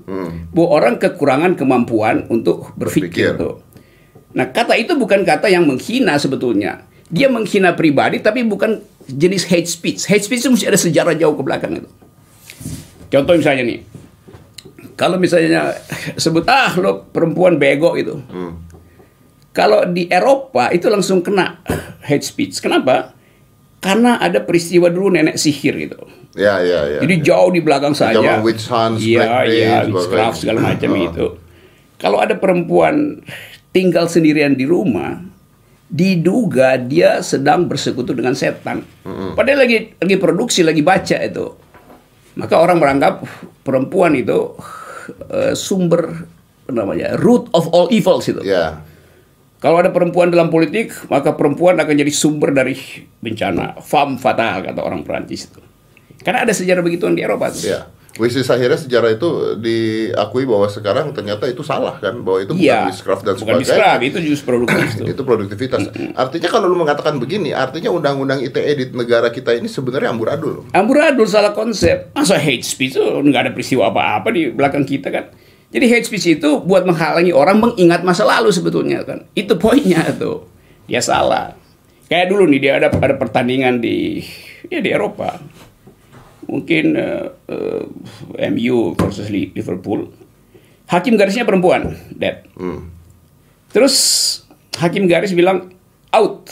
bahwa 0.55 0.67
orang 0.71 0.95
kekurangan 0.95 1.59
kemampuan 1.59 2.23
untuk 2.31 2.71
Berpikir. 2.79 3.35
berpikir. 3.35 3.43
Tuh. 3.43 3.55
Nah 4.31 4.47
kata 4.47 4.79
itu 4.79 4.95
bukan 4.95 5.27
kata 5.27 5.51
yang 5.51 5.67
menghina 5.67 6.15
sebetulnya. 6.15 6.87
Dia 7.11 7.27
menghina 7.27 7.75
pribadi 7.75 8.23
tapi 8.23 8.47
bukan 8.47 8.79
jenis 9.07 9.47
hate 9.47 9.67
speech. 9.67 10.07
Hate 10.07 10.23
speech 10.23 10.47
itu 10.47 10.51
mesti 10.55 10.67
ada 10.67 10.79
sejarah 10.79 11.15
jauh 11.19 11.35
ke 11.35 11.43
belakang 11.43 11.83
itu. 11.83 11.89
Contoh 13.07 13.33
misalnya 13.35 13.63
nih, 13.63 13.79
kalau 14.99 15.15
misalnya 15.19 15.75
sebut 16.19 16.43
ah 16.47 16.75
lo 16.75 17.07
perempuan 17.11 17.55
bego 17.55 17.95
itu, 17.95 18.19
kalau 19.55 19.87
di 19.87 20.05
Eropa 20.11 20.69
itu 20.75 20.91
langsung 20.91 21.23
kena 21.23 21.63
hate 22.03 22.23
speech. 22.27 22.59
Kenapa? 22.59 23.16
Karena 23.87 24.19
ada 24.19 24.43
peristiwa 24.43 24.91
dulu 24.91 25.15
nenek 25.15 25.39
sihir 25.39 25.79
gitu. 25.79 26.03
Ya 26.35 26.59
ya 26.59 26.83
ya. 26.85 26.99
Jadi 26.99 27.23
jauh 27.23 27.55
di 27.55 27.63
belakang 27.63 27.95
saja. 27.95 28.19
Zaman 28.19 28.43
witch 28.43 28.67
hunts, 28.67 28.99
black 28.99 29.47
iya, 29.47 29.87
days, 29.87 29.95
witchcraft 29.95 30.35
sebagainya. 30.35 30.35
segala 30.35 30.59
macam 30.59 30.89
Oh. 30.91 31.07
itu. 31.07 31.27
Kalau 31.97 32.17
ada 32.19 32.35
perempuan 32.35 33.23
tinggal 33.71 34.05
sendirian 34.05 34.53
di 34.53 34.67
rumah, 34.67 35.23
diduga 35.87 36.75
dia 36.75 37.23
sedang 37.23 37.65
bersekutu 37.65 38.11
dengan 38.11 38.35
setan. 38.35 38.83
Padahal 39.33 39.63
lagi 39.63 39.95
lagi 39.95 40.17
produksi, 40.19 40.61
lagi 40.61 40.83
baca 40.83 41.17
itu. 41.23 41.47
Maka 42.37 42.55
orang 42.59 42.77
menganggap 42.77 43.23
perempuan 43.63 44.13
itu 44.13 44.53
eh, 45.31 45.55
sumber 45.55 46.27
apa 46.67 46.71
namanya 46.75 47.15
root 47.15 47.47
of 47.55 47.71
all 47.71 47.87
evils 47.89 48.27
itu. 48.27 48.43
Ya. 48.43 48.83
Kalau 49.57 49.81
ada 49.81 49.89
perempuan 49.89 50.29
dalam 50.29 50.47
politik, 50.47 50.93
maka 51.07 51.33
perempuan 51.33 51.73
akan 51.75 51.95
jadi 51.97 52.13
sumber 52.13 52.53
dari 52.53 52.77
bencana. 53.17 53.81
Femme 53.81 54.15
fatale 54.15 54.61
kata 54.63 54.79
orang 54.79 55.01
Perancis 55.01 55.49
itu. 55.49 55.61
Karena 56.21 56.45
ada 56.45 56.53
sejarah 56.53 56.79
begituan 56.79 57.13
di 57.13 57.25
Eropa 57.25 57.49
tuh. 57.49 57.65
Ya. 57.65 57.89
Which 58.17 58.33
is 58.33 58.49
akhirnya 58.49 58.81
sejarah 58.81 59.13
itu 59.13 59.29
diakui 59.61 60.41
bahwa 60.43 60.65
sekarang 60.65 61.13
ternyata 61.13 61.45
itu 61.45 61.61
salah 61.61 62.01
kan 62.01 62.17
bahwa 62.17 62.41
itu 62.41 62.49
bukan 62.49 62.65
Iya. 62.65 62.89
witchcraft 62.89 63.21
dan 63.21 63.33
Bukan 63.33 63.45
sebagainya. 63.45 63.61
witchcraft, 63.61 64.01
itu 64.03 64.17
justru 64.25 64.47
produktif 64.47 64.89
tuh. 64.93 65.05
itu 65.13 65.21
produktivitas. 65.21 65.81
Artinya 66.17 66.49
kalau 66.49 66.65
lu 66.65 66.77
mengatakan 66.77 67.21
begini, 67.21 67.53
artinya 67.53 67.93
undang-undang 67.93 68.41
ITE 68.41 68.73
di 68.73 68.85
negara 68.91 69.29
kita 69.29 69.53
ini 69.53 69.69
sebenarnya 69.69 70.09
amburadul. 70.09 70.65
Amburadul 70.73 71.29
salah 71.29 71.53
konsep. 71.53 72.09
Masa 72.13 72.41
hate 72.41 72.65
speech 72.65 72.97
itu 72.97 73.05
nggak 73.05 73.41
ada 73.43 73.51
peristiwa 73.53 73.89
apa-apa 73.89 74.33
di 74.33 74.49
belakang 74.49 74.81
kita 74.81 75.13
kan. 75.13 75.29
Jadi 75.67 75.85
hate 75.91 76.07
speech 76.07 76.39
itu 76.39 76.49
buat 76.63 76.87
menghalangi 76.87 77.35
orang 77.35 77.59
mengingat 77.59 78.01
masa 78.07 78.23
lalu 78.23 78.55
sebetulnya 78.55 79.03
kan. 79.03 79.27
Itu 79.35 79.59
poinnya 79.59 80.07
tuh. 80.15 80.47
Dia 80.87 81.03
salah. 81.03 81.51
Kayak 82.07 82.31
dulu 82.31 82.47
nih 82.47 82.59
dia 82.63 82.73
ada 82.79 82.87
ada 82.87 83.15
pertandingan 83.19 83.83
di 83.83 84.23
ya 84.71 84.79
di 84.79 84.89
Eropa. 84.95 85.35
Mungkin 86.47 86.95
eh, 86.95 87.27
eh, 87.51 87.83
MU 88.55 88.95
versus 88.95 89.27
Li- 89.27 89.51
Liverpool. 89.51 90.07
Hakim 90.87 91.19
garisnya 91.19 91.43
perempuan, 91.43 91.99
Dad. 92.15 92.47
Hmm. 92.55 92.87
Terus 93.75 93.95
hakim 94.79 95.11
garis 95.11 95.35
bilang 95.35 95.75
out 96.15 96.47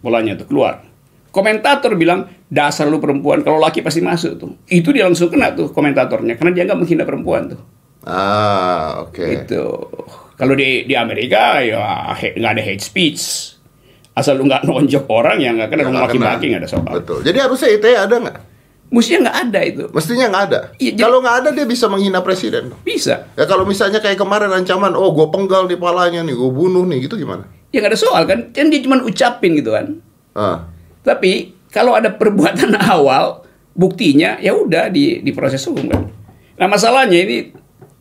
bolanya 0.00 0.40
tuh 0.40 0.48
keluar. 0.48 0.88
Komentator 1.28 1.92
bilang 2.00 2.30
dasar 2.48 2.88
lu 2.88 2.96
perempuan 2.96 3.44
kalau 3.44 3.60
laki 3.60 3.84
pasti 3.84 4.00
masuk 4.00 4.40
tuh. 4.40 4.56
Itu 4.72 4.88
dia 4.96 5.04
langsung 5.04 5.28
kena 5.28 5.52
tuh 5.52 5.68
komentatornya 5.68 6.40
karena 6.40 6.56
dia 6.56 6.64
nggak 6.64 6.80
menghina 6.80 7.04
perempuan 7.04 7.52
tuh. 7.52 7.60
Ah, 8.04 9.00
oke. 9.00 9.24
Itu 9.24 9.64
kalau 10.34 10.52
di 10.52 10.84
di 10.84 10.94
Amerika 10.94 11.60
ya 11.64 12.12
nggak 12.14 12.52
ada 12.54 12.62
hate 12.62 12.84
speech. 12.84 13.22
Asal 14.14 14.38
lu 14.38 14.46
nggak 14.46 14.62
nonjok 14.62 15.04
orang 15.10 15.42
ya 15.42 15.50
nggak 15.50 15.68
kena 15.68 15.82
Ya, 15.82 15.90
maki-maki 15.90 16.44
nggak 16.52 16.62
ada 16.62 16.70
soal. 16.70 16.92
Betul. 17.00 17.24
Jadi 17.24 17.38
harusnya 17.40 17.68
ITE 17.72 17.92
ada 17.96 18.14
nggak? 18.14 18.38
Mestinya 18.94 19.18
nggak 19.26 19.38
ada 19.42 19.60
itu. 19.64 19.84
Mestinya 19.90 20.26
nggak 20.30 20.44
ada. 20.46 20.60
Iya, 20.78 20.90
jadi- 20.94 21.02
kalau 21.02 21.18
nggak 21.18 21.36
ada 21.42 21.48
dia 21.50 21.66
bisa 21.66 21.86
menghina 21.90 22.20
presiden. 22.22 22.70
Bisa. 22.86 23.26
Ya 23.34 23.44
kalau 23.44 23.66
misalnya 23.66 23.98
kayak 23.98 24.14
kemarin 24.14 24.54
ancaman, 24.54 24.94
oh 24.94 25.10
gue 25.10 25.26
penggal 25.34 25.66
di 25.66 25.74
palanya 25.74 26.22
nih, 26.22 26.30
gue 26.30 26.50
bunuh 26.52 26.86
nih, 26.86 27.02
gitu 27.02 27.18
gimana? 27.18 27.42
Ya 27.74 27.82
nggak 27.82 27.90
ada 27.90 27.98
soal 27.98 28.22
kan. 28.22 28.54
Kan 28.54 28.70
dia 28.70 28.78
cuma 28.78 29.02
ucapin 29.02 29.58
gitu 29.58 29.74
kan. 29.74 29.98
Ah, 30.36 30.70
Tapi 31.02 31.56
kalau 31.74 31.98
ada 31.98 32.14
perbuatan 32.14 32.70
awal, 32.94 33.42
buktinya 33.74 34.38
ya 34.38 34.54
udah 34.54 34.86
di 34.88 35.18
diproses 35.20 35.64
hukum 35.66 35.90
kan. 35.90 36.02
Nah 36.54 36.66
masalahnya 36.70 37.18
ini 37.18 37.50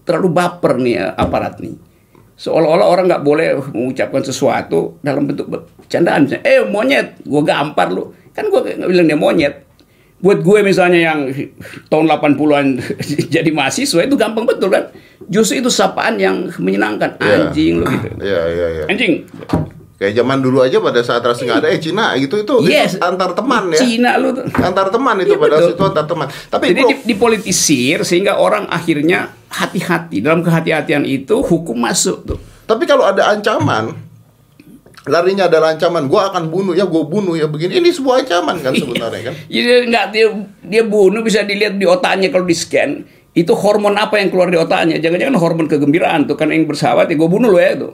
terlalu 0.03 0.29
baper 0.29 0.77
nih 0.77 0.93
ya, 0.93 1.05
aparat 1.13 1.57
nih. 1.57 1.75
Seolah-olah 2.33 2.85
orang 2.85 3.05
nggak 3.05 3.23
boleh 3.23 3.47
mengucapkan 3.71 4.19
sesuatu 4.19 4.97
dalam 4.99 5.23
bentuk 5.23 5.47
bercandaan. 5.47 6.25
Misalnya, 6.25 6.43
eh 6.43 6.61
monyet, 6.61 7.07
gue 7.21 7.41
gampar 7.41 7.87
lu. 7.87 8.09
Kan 8.31 8.49
gue 8.49 8.59
nggak 8.73 8.89
bilang 8.89 9.05
dia 9.05 9.15
monyet. 9.15 9.55
Buat 10.17 10.39
gue 10.39 10.59
misalnya 10.61 10.99
yang 11.03 11.19
tahun 11.87 12.07
80-an 12.09 12.79
jadi 13.35 13.49
mahasiswa 13.49 14.01
itu 14.01 14.15
gampang 14.15 14.43
betul 14.43 14.71
kan. 14.71 14.87
Justru 15.23 15.59
itu 15.59 15.69
sapaan 15.69 16.15
yang 16.15 16.47
menyenangkan. 16.57 17.15
Iya. 17.17 17.47
Anjing 17.47 17.73
lu 17.79 17.85
gitu. 17.85 18.07
iya 18.19 18.41
iya 18.49 18.67
iya. 18.71 18.83
Anjing. 18.87 19.13
Kayak 19.93 20.13
zaman 20.17 20.39
dulu 20.39 20.59
aja 20.59 20.79
pada 20.79 20.99
saat 20.99 21.21
rasanya 21.21 21.47
nggak 21.47 21.59
ada, 21.59 21.69
eh 21.69 21.79
Cina 21.79 22.05
gitu 22.17 22.35
itu, 22.35 22.53
Yes. 22.65 22.95
itu 22.95 23.03
antar 23.03 23.31
teman 23.31 23.71
ya. 23.71 23.79
Cina 23.79 24.11
lu 24.17 24.31
tuh. 24.31 24.43
Antar 24.49 24.87
teman 24.89 25.15
itu 25.17 25.31
Iya, 25.31 25.39
pada 25.39 25.53
betul. 25.53 25.63
saat 25.63 25.75
itu 25.75 25.83
antar 25.85 26.05
teman. 26.07 26.27
Tapi 26.49 26.65
Jadi 26.65 26.81
bro, 26.81 26.89
di- 26.89 27.03
dipolitisir 27.05 27.97
sehingga 28.01 28.33
orang 28.35 28.67
akhirnya 28.67 29.31
hati-hati 29.53 30.25
dalam 30.25 30.41
kehati-hatian 30.41 31.05
itu 31.05 31.45
hukum 31.45 31.77
masuk 31.77 32.25
tuh. 32.25 32.39
tapi 32.65 32.89
kalau 32.89 33.05
ada 33.05 33.29
ancaman, 33.29 33.93
larinya 35.05 35.45
adalah 35.45 35.77
ancaman, 35.77 36.09
gue 36.09 36.17
akan 36.17 36.49
bunuh 36.49 36.73
ya, 36.73 36.89
gue 36.89 37.03
bunuh 37.05 37.37
ya 37.37 37.45
begini. 37.45 37.77
Ini 37.77 37.89
sebuah 37.93 38.25
ancaman 38.25 38.65
kan 38.65 38.73
sebenarnya 38.73 39.21
kan. 39.29 39.33
Jadi 39.53 39.93
nggak 39.93 40.05
dia 40.09 40.27
dia 40.63 40.83
bunuh 40.87 41.21
bisa 41.21 41.45
dilihat 41.45 41.77
di 41.77 41.85
otaknya 41.85 42.33
kalau 42.33 42.49
di 42.49 42.57
scan 42.57 43.05
itu 43.33 43.53
hormon 43.57 43.97
apa 43.97 44.21
yang 44.21 44.29
keluar 44.29 44.49
di 44.49 44.57
otaknya 44.61 45.01
jangan-jangan 45.01 45.37
hormon 45.41 45.65
kegembiraan 45.65 46.29
tuh 46.29 46.37
kan 46.37 46.53
yang 46.53 46.69
bersahabat 46.69 47.09
ya 47.09 47.17
gue 47.17 47.29
bunuh 47.29 47.49
lo 47.49 47.57
ya 47.57 47.73
itu 47.73 47.89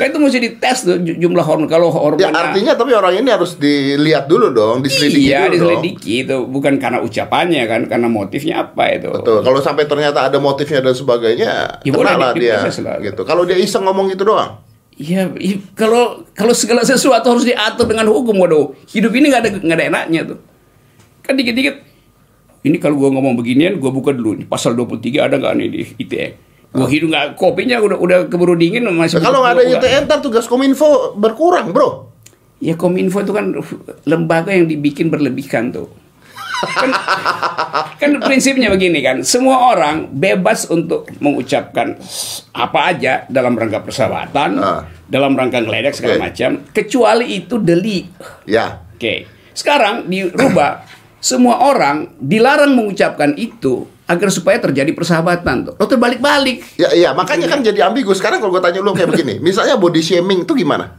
kan 0.00 0.08
itu 0.08 0.16
mesti 0.16 0.38
dites 0.40 0.78
tuh 0.80 0.96
ju- 0.96 1.18
jumlah 1.18 1.44
hormon 1.44 1.68
kalau 1.68 1.92
hormon 1.92 2.16
Ya 2.16 2.32
artinya 2.32 2.72
tapi 2.72 2.90
orang 2.90 3.12
ini 3.14 3.28
harus 3.28 3.52
dilihat 3.54 4.24
dulu 4.24 4.48
dong, 4.48 4.80
diselidiki 4.80 5.28
iya 5.28 5.44
dulu 5.44 5.52
dong. 5.68 5.84
diselidiki 5.84 6.14
itu 6.24 6.36
bukan 6.42 6.80
karena 6.80 6.98
ucapannya 6.98 7.60
kan 7.66 7.84
karena 7.84 8.08
motifnya 8.08 8.64
apa 8.64 8.84
itu 8.90 9.12
Betul. 9.12 9.44
Kalau 9.44 9.60
sampai 9.60 9.84
ternyata 9.84 10.24
ada 10.24 10.38
motifnya 10.38 10.80
dan 10.80 10.94
sebagainya, 10.94 11.52
Ya, 11.78 11.92
kena 11.92 12.16
lah 12.16 12.32
di- 12.32 12.40
dia. 12.42 12.64
lah. 12.64 12.96
Gitu. 12.98 13.20
Kalau 13.20 13.44
dia 13.44 13.54
iseng 13.54 13.84
ngomong 13.84 14.08
gitu 14.08 14.24
doang. 14.24 14.56
Iya, 14.92 15.32
iya, 15.36 15.60
kalau 15.74 16.24
kalau 16.30 16.52
segala 16.52 16.80
sesuatu 16.80 17.28
harus 17.28 17.44
diatur 17.44 17.84
dengan 17.84 18.04
hukum, 18.06 18.36
waduh, 18.36 18.72
hidup 18.86 19.12
ini 19.12 19.28
nggak 19.28 19.42
ada 19.42 19.50
nggak 19.54 19.76
ada 19.76 19.86
enaknya 19.86 20.20
tuh. 20.26 20.38
Kan 21.20 21.36
dikit-dikit, 21.36 21.76
ini 22.62 22.76
kalau 22.76 22.96
gua 22.96 23.08
ngomong 23.10 23.32
beginian, 23.34 23.76
gua 23.76 23.88
buka 23.90 24.12
dulu 24.12 24.32
nih 24.34 24.44
pasal 24.44 24.72
23 24.72 25.20
ada 25.22 25.36
nggak 25.36 25.54
nih 25.54 25.68
di 25.68 25.80
ITE? 25.98 26.26
Gua 26.70 26.86
hidup 26.86 27.10
nggak 27.10 27.26
kopinya 27.34 27.82
udah 27.82 27.98
udah 27.98 28.18
keburu 28.30 28.54
dingin 28.54 28.86
masih. 28.94 29.18
Nah, 29.18 29.26
kalau 29.26 29.42
nggak 29.42 29.54
ada 29.58 29.62
buka. 29.66 29.78
ITE 29.82 29.98
ntar 30.06 30.18
tugas 30.22 30.46
kominfo 30.46 31.18
berkurang 31.18 31.74
bro. 31.74 32.10
Ya 32.60 32.76
Kominfo 32.76 33.24
itu 33.24 33.32
kan 33.32 33.56
lembaga 34.04 34.52
yang 34.52 34.68
dibikin 34.68 35.08
berlebihkan 35.08 35.72
tuh. 35.72 35.88
Kan, 36.60 36.92
kan 37.96 38.10
prinsipnya 38.20 38.68
begini 38.68 39.00
kan, 39.00 39.24
semua 39.24 39.72
orang 39.72 40.12
bebas 40.12 40.68
untuk 40.68 41.08
mengucapkan 41.24 41.96
apa 42.52 42.80
aja 42.92 43.24
dalam 43.32 43.56
rangka 43.56 43.80
persahabatan, 43.80 44.60
Ah. 44.60 44.84
dalam 45.08 45.32
rangka 45.32 45.56
ngeledek 45.64 45.96
segala 45.96 46.20
Oke. 46.20 46.24
macam, 46.28 46.50
kecuali 46.76 47.40
itu 47.40 47.56
delik. 47.56 48.12
Ya. 48.44 48.84
Oke, 48.92 49.24
sekarang 49.56 50.04
dirubah, 50.12 50.84
semua 51.16 51.64
orang 51.64 52.12
dilarang 52.20 52.76
mengucapkan 52.76 53.32
itu 53.40 53.88
agar 54.10 54.28
supaya 54.34 54.58
terjadi 54.58 54.90
persahabatan 54.90 55.70
tuh. 55.70 55.74
Lo 55.78 55.86
terbalik-balik. 55.86 56.74
Ya, 56.74 56.90
iya, 56.90 57.10
makanya 57.14 57.46
kan 57.46 57.62
jadi 57.62 57.86
ambigu. 57.86 58.10
Sekarang 58.10 58.42
kalau 58.42 58.50
gue 58.50 58.58
tanya 58.58 58.82
lu 58.82 58.90
kayak 58.90 59.14
begini, 59.14 59.38
misalnya 59.38 59.78
body 59.78 60.02
shaming 60.02 60.42
itu 60.42 60.52
gimana? 60.58 60.98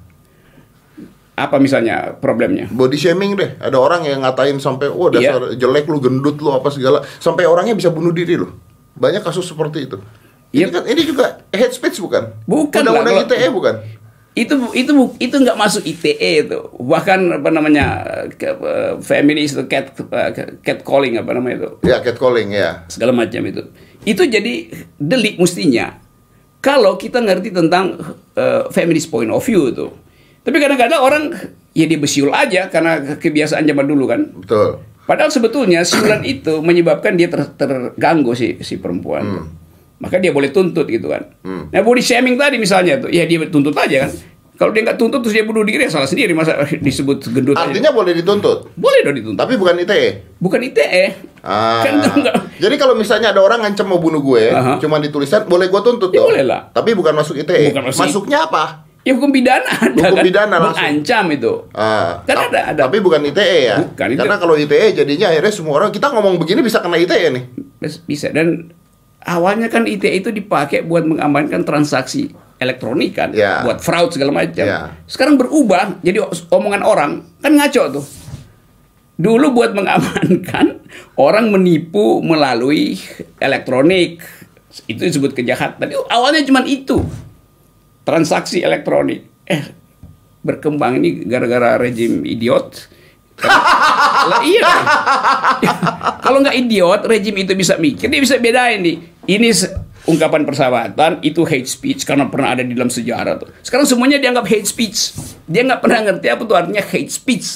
Apa 1.35 1.59
misalnya 1.59 2.15
problemnya? 2.15 2.71
Body 2.71 2.95
shaming 2.95 3.35
deh. 3.35 3.59
Ada 3.59 3.75
orang 3.75 4.07
yang 4.07 4.23
ngatain 4.23 4.63
sampai, 4.63 4.87
oh 4.87 5.11
dasar 5.11 5.51
jelek 5.59 5.91
lu, 5.91 5.99
gendut 5.99 6.39
lu, 6.39 6.55
apa 6.55 6.71
segala. 6.71 7.03
Sampai 7.19 7.43
orangnya 7.43 7.75
bisa 7.75 7.91
bunuh 7.91 8.15
diri 8.15 8.39
lu. 8.39 8.47
Banyak 8.95 9.19
kasus 9.27 9.43
seperti 9.43 9.91
itu. 9.91 9.99
Ini 10.51 10.67
Iya. 10.67 10.67
kan, 10.71 10.83
ini 10.87 11.01
juga 11.07 11.25
hate 11.51 11.71
speech 11.75 12.03
bukan? 12.03 12.31
Bukan 12.43 12.83
Undang-undang 12.83 13.23
ITE 13.23 13.47
bukan? 13.51 13.75
Itu 14.31 14.55
itu 14.71 14.91
itu 15.19 15.35
nggak 15.35 15.59
masuk 15.59 15.83
ITE 15.83 16.47
itu. 16.47 16.59
Bahkan 16.79 17.43
apa 17.43 17.49
namanya 17.51 17.85
ke, 18.31 18.47
eh, 18.47 18.93
feminis 19.03 19.51
itu 19.51 19.67
cat 19.67 19.91
cat 20.63 20.79
calling 20.87 21.19
apa 21.19 21.35
namanya 21.35 21.67
itu. 21.67 21.69
Ya, 21.83 21.99
catcalling 21.99 22.55
ya. 22.55 22.87
segala 22.87 23.11
macam 23.11 23.43
itu. 23.43 23.67
Itu 24.07 24.23
jadi 24.23 24.71
delik 24.95 25.35
mestinya. 25.35 25.99
Kalau 26.63 26.95
kita 26.95 27.19
ngerti 27.19 27.51
tentang 27.51 27.99
eh, 28.39 28.63
feminist 28.71 29.11
point 29.11 29.27
of 29.27 29.43
view 29.43 29.67
itu. 29.67 29.91
Tapi 30.41 30.57
kadang-kadang 30.57 31.01
orang 31.03 31.23
ya 31.75 31.85
dia 31.85 31.99
besiul 31.99 32.31
aja 32.31 32.71
karena 32.71 33.19
kebiasaan 33.19 33.67
zaman 33.67 33.85
dulu 33.85 34.07
kan. 34.07 34.31
Betul. 34.31 34.79
Padahal 35.03 35.27
sebetulnya 35.27 35.83
siulan 35.83 36.23
itu 36.23 36.63
menyebabkan 36.63 37.19
dia 37.19 37.27
ter- 37.27 37.51
terganggu 37.59 38.31
si 38.31 38.63
si 38.63 38.79
perempuan. 38.79 39.43
Maka 40.01 40.17
dia 40.17 40.29
boleh 40.29 40.49
tuntut 40.49 40.83
gitu 40.85 41.07
kan. 41.07 41.21
Nah 41.43 41.79
body 41.79 42.01
shaming 42.01 42.35
tadi 42.35 42.57
misalnya 42.57 42.97
tuh, 42.97 43.07
ya 43.07 43.23
dia 43.23 43.37
tuntut 43.45 43.71
aja 43.73 44.03
kan. 44.03 44.11
Kalau 44.51 44.69
dia 44.69 44.81
nggak 44.83 44.93
tuntut 44.95 45.21
terus 45.21 45.33
dia 45.33 45.41
bunuh 45.41 45.61
diri 45.61 45.81
ya 45.81 45.91
salah 45.91 46.05
sendiri 46.05 46.33
masa 46.33 46.53
disebut 46.85 47.21
gendut. 47.27 47.53
aja. 47.53 47.65
Artinya 47.65 47.89
boleh 47.91 48.13
dituntut, 48.13 48.69
boleh 48.75 48.99
dong 49.01 49.13
dituntut. 49.15 49.37
tapi 49.39 49.53
bukan 49.55 49.73
ITE. 49.75 50.37
Bukan 50.37 50.61
ITE. 50.63 51.05
Ah. 51.41 51.81
Kan 51.81 51.97
itu 51.97 52.09
nggak. 52.15 52.35
Jadi 52.57 52.75
kalau 52.77 52.93
misalnya 52.93 53.29
ada 53.29 53.41
orang 53.41 53.61
ngancam 53.61 53.85
mau 53.85 53.97
bunuh 53.97 54.21
gue, 54.21 54.49
Aha. 54.49 54.77
cuma 54.77 54.97
ditulisan, 54.97 55.45
boleh 55.45 55.65
gue 55.65 55.81
tuntut 55.81 56.09
Ya, 56.09 56.21
dong. 56.21 56.29
boleh 56.29 56.45
lah. 56.45 56.69
Tapi 56.69 56.93
bukan 56.93 57.09
masuk 57.11 57.37
ITE. 57.37 57.73
Bukan 57.73 57.89
masuk- 57.89 58.01
Masuknya 58.05 58.39
apa? 58.43 58.85
Ya 59.01 59.17
hukum 59.17 59.33
pidana 59.33 59.65
ada 59.65 59.97
Hukum 59.97 60.13
kan. 60.13 60.21
pidana 60.21 60.55
langsung. 60.59 60.77
Mengancam 60.79 61.25
itu. 61.31 61.53
Ah, 61.73 62.21
Kan 62.21 62.37
ada- 62.43 62.65
ada. 62.67 62.81
Tapi 62.85 63.01
bukan 63.01 63.17
ITE 63.23 63.59
ya. 63.65 63.81
Bukan, 63.81 64.07
itu- 64.13 64.19
Karena 64.19 64.37
kalau 64.37 64.53
ITE 64.53 64.93
jadinya 64.93 65.33
akhirnya 65.33 65.49
semua 65.49 65.73
orang 65.75 65.89
kita 65.89 66.05
ngomong 66.07 66.37
begini 66.37 66.61
bisa 66.61 66.77
kena 66.77 67.01
ITE 67.01 67.33
nih. 67.33 67.43
Bisa 68.05 68.29
dan 68.29 68.69
awalnya 69.25 69.69
kan 69.69 69.85
ITE 69.85 70.21
itu 70.21 70.29
dipakai 70.33 70.85
buat 70.85 71.05
mengamankan 71.05 71.61
transaksi 71.65 72.33
elektronik 72.61 73.17
kan, 73.17 73.33
Ya. 73.33 73.65
buat 73.65 73.81
fraud 73.81 74.13
segala 74.13 74.45
macam. 74.45 74.61
Ya. 74.61 74.93
Sekarang 75.09 75.37
berubah 75.37 75.97
jadi 76.05 76.21
omongan 76.53 76.81
orang 76.85 77.11
kan 77.41 77.57
ngaco 77.57 78.01
tuh. 78.01 78.05
Dulu 79.21 79.53
buat 79.53 79.73
mengamankan 79.73 80.81
orang 81.25 81.49
menipu 81.49 82.21
melalui 82.21 82.97
elektronik 83.41 84.21
itu 84.85 85.01
disebut 85.01 85.33
kejahatan. 85.33 85.89
Itu 85.89 86.05
awalnya 86.09 86.45
cuma 86.45 86.61
itu 86.65 87.01
transaksi 88.05 88.61
elektronik. 88.61 89.25
Eh 89.49 89.81
berkembang 90.41 90.97
ini 91.01 91.25
gara-gara 91.25 91.77
rejim 91.77 92.25
idiot. 92.25 92.89
lah 94.29 94.41
iya. 94.45 94.61
kan? 94.61 94.83
Kalau 96.25 96.45
nggak 96.45 96.57
idiot, 96.61 97.01
rejim 97.09 97.33
itu 97.41 97.57
bisa 97.57 97.73
mikir, 97.81 98.05
dia 98.05 98.21
bisa 98.21 98.37
bedain 98.37 98.85
nih. 98.85 99.10
Ini 99.23 99.47
ungkapan 100.03 100.43
persahabatan, 100.43 101.21
itu 101.21 101.41
hate 101.41 101.65
speech 101.65 102.03
karena 102.03 102.25
pernah 102.25 102.53
ada 102.53 102.63
di 102.63 102.73
dalam 102.73 102.89
sejarah 102.89 103.37
tuh. 103.37 103.49
Sekarang 103.61 103.85
semuanya 103.85 104.17
dianggap 104.17 104.45
hate 104.45 104.65
speech. 104.65 105.13
Dia 105.45 105.61
nggak 105.63 105.79
pernah 105.79 105.99
ngerti 106.03 106.27
apa 106.27 106.41
tuh 106.41 106.55
artinya 106.55 106.81
hate 106.81 107.07
speech 107.07 107.47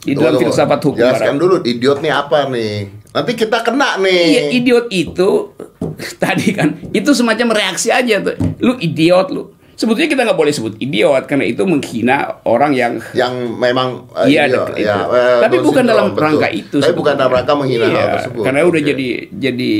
di 0.00 0.12
dalam 0.12 0.32
Tunggu, 0.32 0.36
tunggu. 0.36 0.42
filsafat 0.48 0.80
hukum 0.82 0.98
Jelaskan 0.98 1.24
barat. 1.30 1.40
dulu 1.40 1.56
idiot 1.62 1.98
nih 2.00 2.12
apa 2.12 2.38
nih? 2.48 2.74
Nanti 3.14 3.32
kita 3.32 3.58
kena 3.62 3.94
Iya, 3.96 4.02
nih. 4.02 4.58
idiot 4.58 4.86
itu 4.90 5.30
tadi 6.22 6.48
kan 6.50 6.68
itu 6.90 7.10
semacam 7.14 7.48
reaksi 7.54 7.88
aja 7.88 8.18
tuh. 8.18 8.34
Lu 8.58 8.74
idiot 8.76 9.30
lu. 9.30 9.53
Sebetulnya 9.74 10.06
kita 10.06 10.22
nggak 10.22 10.38
boleh 10.38 10.50
sebut 10.50 10.78
idiot 10.78 11.26
karena 11.26 11.44
itu 11.44 11.62
menghina 11.62 12.16
orang 12.42 12.70
yang 12.70 12.92
yang 13.10 13.34
memang 13.52 14.06
eh, 14.14 14.30
Iya, 14.30 14.42
iya, 14.46 14.54
dek- 14.64 14.76
iya, 14.76 14.94
itu. 14.94 15.00
eh, 15.10 15.38
Tapi 15.42 15.54
Down 15.54 15.64
bukan 15.64 15.74
syndrome, 15.76 15.90
dalam 15.90 16.06
betul. 16.08 16.22
rangka 16.22 16.48
itu. 16.48 16.76
Tapi 16.78 16.94
bukan 16.94 17.14
dalam 17.14 17.32
rangka 17.32 17.52
menghina 17.52 17.84
Iya, 17.84 17.94
hal 17.96 18.08
tersebut. 18.14 18.42
Karena 18.42 18.60
udah 18.62 18.80
jadi 18.80 19.08
jadi 19.30 19.72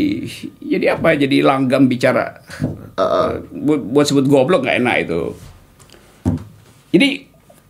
jadi 0.61 0.87
apa? 0.93 1.07
ya, 1.11 1.17
Jadi 1.21 1.37
langgam 1.41 1.83
bicara. 1.87 2.27
Uh, 2.95 3.03
uh. 3.03 3.27
buat, 3.51 3.81
buat 3.81 4.05
sebut 4.05 4.27
goblok 4.27 4.63
nggak 4.63 4.79
enak 4.79 4.97
itu. 5.03 5.21
Jadi 6.91 7.09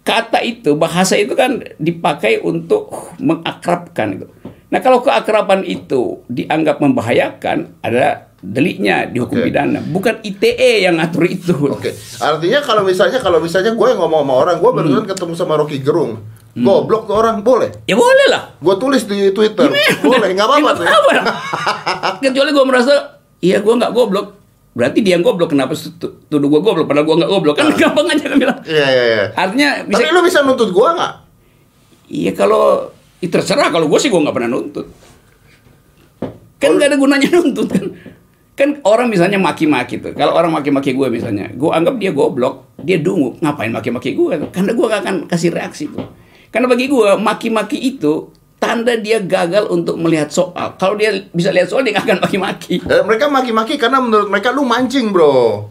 kata 0.01 0.41
itu 0.41 0.71
bahasa 0.75 1.17
itu 1.17 1.33
kan 1.33 1.65
dipakai 1.79 2.41
untuk 2.41 2.93
mengakrabkan 3.19 4.09
itu. 4.15 4.27
Nah 4.69 4.81
kalau 4.81 5.01
keakraban 5.01 5.63
itu 5.63 6.21
dianggap 6.27 6.77
membahayakan 6.77 7.73
ada 7.81 8.29
deliknya 8.45 9.07
di 9.07 9.17
hukum 9.17 9.41
Oke. 9.41 9.49
pidana, 9.49 9.81
bukan 9.83 10.21
ITE 10.21 10.53
yang 10.81 10.95
ngatur 10.95 11.25
itu. 11.25 11.57
Oke, 11.67 11.89
artinya 12.19 12.61
kalau 12.61 12.83
misalnya 12.83 13.17
kalau 13.17 13.39
misalnya 13.39 13.73
gue 13.73 13.87
yang 13.87 13.99
ngomong 13.99 14.21
sama 14.21 14.35
orang, 14.39 14.57
gue 14.57 14.69
Hmm. 14.69 14.79
barusan 14.79 15.05
ketemu 15.07 15.33
sama 15.33 15.55
Rocky 15.57 15.79
Gerung, 15.79 16.21
goblok 16.53 17.05
tuh 17.05 17.17
orang 17.17 17.41
boleh. 17.41 17.73
Ya 17.85 17.95
boleh 17.95 18.27
lah. 18.29 18.53
Gue 18.57 18.77
tulis 18.77 19.01
di 19.03 19.31
Twitter, 19.31 19.73
boleh, 20.03 20.29
nggak 20.31 20.45
apa-apa 20.45 20.71
Ya, 20.77 20.93
apa-apa 20.93 21.11
lah. 21.15 21.25
Kecuali 22.19 22.51
gue 22.51 22.65
merasa, 22.65 22.95
iya 23.39 23.59
gue 23.59 23.75
nggak 23.75 23.91
goblok. 23.91 24.27
Berarti 24.71 25.01
dia 25.01 25.15
yang 25.15 25.23
goblok, 25.23 25.49
kenapa 25.49 25.73
tu- 25.73 25.95
tu- 25.95 26.19
tuduh 26.25 26.49
gue 26.49 26.61
goblok? 26.61 26.85
Padahal 26.85 27.07
gue 27.07 27.17
nggak 27.17 27.31
goblok. 27.31 27.55
Kan 27.55 27.71
gampang 27.73 28.07
aja 28.09 28.27
kan 28.27 28.37
bilang. 28.37 28.59
Iya 28.61 28.87
iya 28.87 29.05
iya. 29.09 29.25
Artinya 29.33 29.69
bisa, 29.85 29.97
Tapi 29.97 30.11
lu 30.11 30.21
bisa 30.21 30.39
nuntut 30.43 30.69
gue 30.69 30.89
nggak? 30.91 31.13
iya 32.07 32.31
kalau, 32.31 32.91
ya 33.17 33.29
terserah. 33.29 33.71
Kalau 33.71 33.87
gue 33.87 33.97
sih 33.97 34.11
gue 34.11 34.19
nggak 34.19 34.35
pernah 34.35 34.51
nuntut. 34.51 34.87
Kan 36.57 36.71
nggak 36.75 36.89
ada 36.91 36.97
gunanya 36.97 37.29
nuntut 37.37 37.69
kan. 37.69 37.87
Kan 38.55 38.79
orang 38.83 39.07
misalnya 39.09 39.35
maki-maki 39.37 39.99
tuh. 39.99 40.15
Kalau 40.15 40.31
orang 40.33 40.51
maki-maki 40.53 40.95
gue 40.95 41.09
misalnya, 41.09 41.51
gue 41.51 41.67
anggap 41.69 41.99
dia 41.99 42.11
goblok, 42.11 42.79
dia 42.79 42.97
dungu. 42.97 43.35
Ngapain 43.39 43.69
maki-maki 43.69 44.15
gue? 44.15 44.33
tuh? 44.39 44.49
Karena 44.49 44.71
gue 44.71 44.87
gak 44.87 45.03
akan 45.03 45.17
kasih 45.27 45.51
reaksi 45.51 45.85
tuh. 45.89 46.07
Karena 46.49 46.67
bagi 46.67 46.87
gue, 46.87 47.11
maki-maki 47.17 47.75
itu 47.77 48.31
tanda 48.57 48.95
dia 48.95 49.19
gagal 49.19 49.67
untuk 49.69 49.99
melihat 49.99 50.31
soal. 50.31 50.73
Kalau 50.75 50.95
dia 50.95 51.11
bisa 51.29 51.51
lihat 51.51 51.67
soal, 51.67 51.83
dia 51.83 51.93
gak 51.93 52.07
akan 52.07 52.19
maki-maki. 52.23 52.79
Eh, 52.81 53.03
mereka 53.03 53.27
maki-maki 53.27 53.75
karena 53.75 53.99
menurut 53.99 54.31
mereka 54.31 54.49
lu 54.49 54.63
mancing 54.63 55.11
bro. 55.11 55.67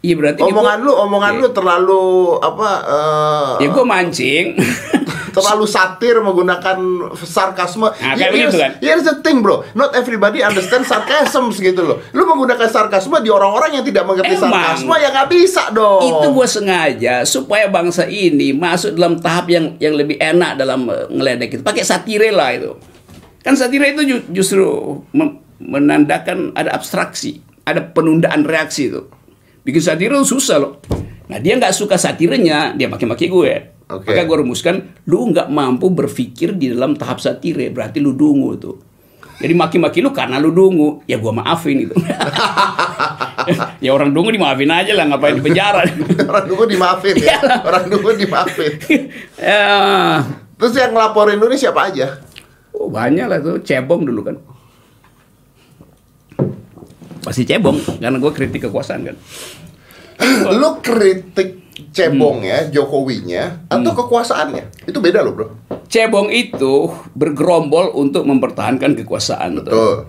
Iya 0.00 0.14
berarti 0.16 0.40
Omongan 0.40 0.80
gua- 0.80 0.86
lu, 0.86 0.92
omongan 0.96 1.32
Iya. 1.34 1.40
lu 1.40 1.48
terlalu 1.50 2.04
apa? 2.38 2.70
eh, 2.80 3.52
Ya 3.60 3.68
gue 3.68 3.84
mancing. 3.84 4.46
terlalu 5.30 5.64
satir 5.64 6.18
menggunakan 6.18 6.78
sarkasme. 7.16 7.90
Nah, 7.90 8.14
kayak 8.14 8.30
begitu 8.30 8.56
kan? 8.58 8.70
Here's 8.78 9.02
the 9.02 9.18
thing, 9.22 9.40
bro. 9.40 9.62
Not 9.72 9.94
everybody 9.94 10.42
understand 10.42 10.84
sarcasm 10.84 11.50
gitu 11.50 11.82
loh. 11.82 11.98
Lu 12.10 12.26
menggunakan 12.26 12.66
sarkasme 12.66 13.18
di 13.18 13.30
orang-orang 13.30 13.80
yang 13.80 13.84
tidak 13.86 14.04
mengerti 14.04 14.36
Emang. 14.36 14.50
sarkasme 14.50 14.94
ya 14.98 15.08
nggak 15.10 15.28
bisa 15.30 15.62
dong. 15.70 16.02
itu 16.02 16.26
gue 16.30 16.46
sengaja 16.46 17.14
supaya 17.24 17.70
bangsa 17.70 18.04
ini 18.04 18.52
masuk 18.52 18.94
dalam 18.94 19.18
tahap 19.18 19.46
yang 19.48 19.78
yang 19.78 19.94
lebih 19.94 20.18
enak 20.18 20.58
dalam 20.58 20.86
eh, 20.90 21.06
ngeledek 21.08 21.58
itu. 21.58 21.62
Pakai 21.62 21.82
satire 21.82 22.30
lah 22.30 22.50
itu. 22.52 22.76
Kan 23.40 23.56
satire 23.56 23.96
itu 23.96 24.02
ju- 24.04 24.26
justru 24.30 24.66
menandakan 25.60 26.52
ada 26.56 26.72
abstraksi, 26.72 27.40
ada 27.64 27.80
penundaan 27.84 28.44
reaksi 28.44 28.88
itu. 28.88 29.08
Bikin 29.60 29.80
satire 29.80 30.16
susah 30.24 30.56
loh. 30.56 30.72
Nah 31.30 31.38
dia 31.38 31.54
nggak 31.54 31.70
suka 31.70 31.94
satirenya, 31.94 32.74
dia 32.74 32.90
maki-maki 32.90 33.30
gue. 33.30 33.79
Oke. 33.90 34.06
Maka 34.06 34.22
gue 34.22 34.36
rumuskan, 34.46 34.76
lu 35.10 35.34
nggak 35.34 35.50
mampu 35.50 35.90
berpikir 35.90 36.54
di 36.54 36.70
dalam 36.70 36.94
tahap 36.94 37.18
satire, 37.18 37.74
berarti 37.74 37.98
lu 37.98 38.14
dungu 38.14 38.54
tuh. 38.54 38.76
Jadi 39.40 39.56
maki-maki 39.56 40.04
lu 40.04 40.12
karena 40.12 40.36
lu 40.36 40.52
dungu, 40.52 41.00
ya 41.08 41.16
gue 41.16 41.32
maafin 41.32 41.88
itu. 41.88 41.96
ya 43.84 43.90
orang 43.90 44.12
dungu 44.12 44.30
dimaafin 44.30 44.68
aja 44.68 44.92
lah, 44.94 45.08
ngapain 45.10 45.40
di 45.40 45.42
penjara. 45.42 45.82
orang 46.30 46.44
dulu 46.46 46.62
dimaafin 46.68 47.14
ya. 47.18 47.40
Iyalah. 47.40 47.58
Orang 47.64 47.84
dulu 47.88 48.08
dimaafin. 48.14 48.72
ya, 49.40 49.64
Terus 50.60 50.72
yang 50.76 50.92
ngelaporin 50.92 51.40
lu 51.40 51.48
ini 51.48 51.56
siapa 51.56 51.88
aja? 51.88 52.20
oh 52.80 52.88
banyak 52.88 53.26
lah 53.28 53.38
tuh 53.44 53.60
cebong 53.60 54.08
dulu 54.08 54.20
kan. 54.24 54.36
Pasti 57.20 57.44
cebong 57.44 57.76
karena 58.00 58.16
gue 58.16 58.32
kritik 58.32 58.68
kekuasaan 58.68 59.08
kan. 59.08 59.16
lu 60.60 60.80
kritik 60.84 61.59
cebongnya, 61.90 62.66
Hmm. 62.66 62.70
Jokowinya, 62.72 63.44
atau 63.72 63.92
kekuasaannya? 63.96 64.86
Itu 64.86 65.00
beda 65.00 65.24
loh, 65.24 65.32
bro. 65.32 65.46
Cebong 65.90 66.30
itu 66.30 66.92
bergerombol 67.16 67.90
untuk 67.96 68.22
mempertahankan 68.28 68.94
kekuasaan. 69.02 69.64
Betul. 69.64 70.06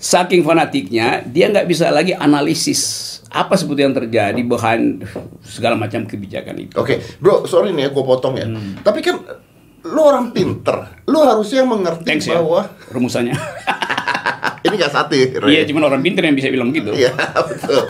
Saking 0.00 0.42
fanatiknya, 0.42 1.20
dia 1.28 1.52
nggak 1.52 1.68
bisa 1.68 1.92
lagi 1.92 2.16
analisis 2.16 3.08
apa 3.30 3.54
sebetulnya 3.54 3.92
yang 3.92 3.98
terjadi 4.00 4.42
behind 4.42 5.06
segala 5.44 5.78
macam 5.78 6.02
kebijakan 6.08 6.56
itu. 6.66 6.74
Oke, 6.74 6.98
bro, 7.22 7.46
sorry 7.46 7.70
nih 7.70 7.86
ya, 7.86 7.88
gue 7.94 8.04
potong 8.04 8.34
ya. 8.34 8.48
Hmm. 8.48 8.80
Tapi 8.82 8.98
kan 9.04 9.22
lu 9.86 10.00
orang 10.02 10.34
pinter, 10.34 11.04
lu 11.06 11.20
harusnya 11.22 11.62
mengerti 11.64 12.04
Thanks 12.04 12.26
ya, 12.26 12.40
bahwa 12.42 12.68
rumusannya. 12.90 13.36
ini 14.70 14.76
gak 14.78 14.94
satir. 14.94 15.42
Iya, 15.42 15.66
cuman 15.66 15.82
orang 15.90 16.00
pintar 16.00 16.22
yang 16.24 16.38
bisa 16.38 16.48
bilang 16.48 16.70
gitu. 16.70 16.94
Iya, 16.94 17.10
betul. 17.50 17.84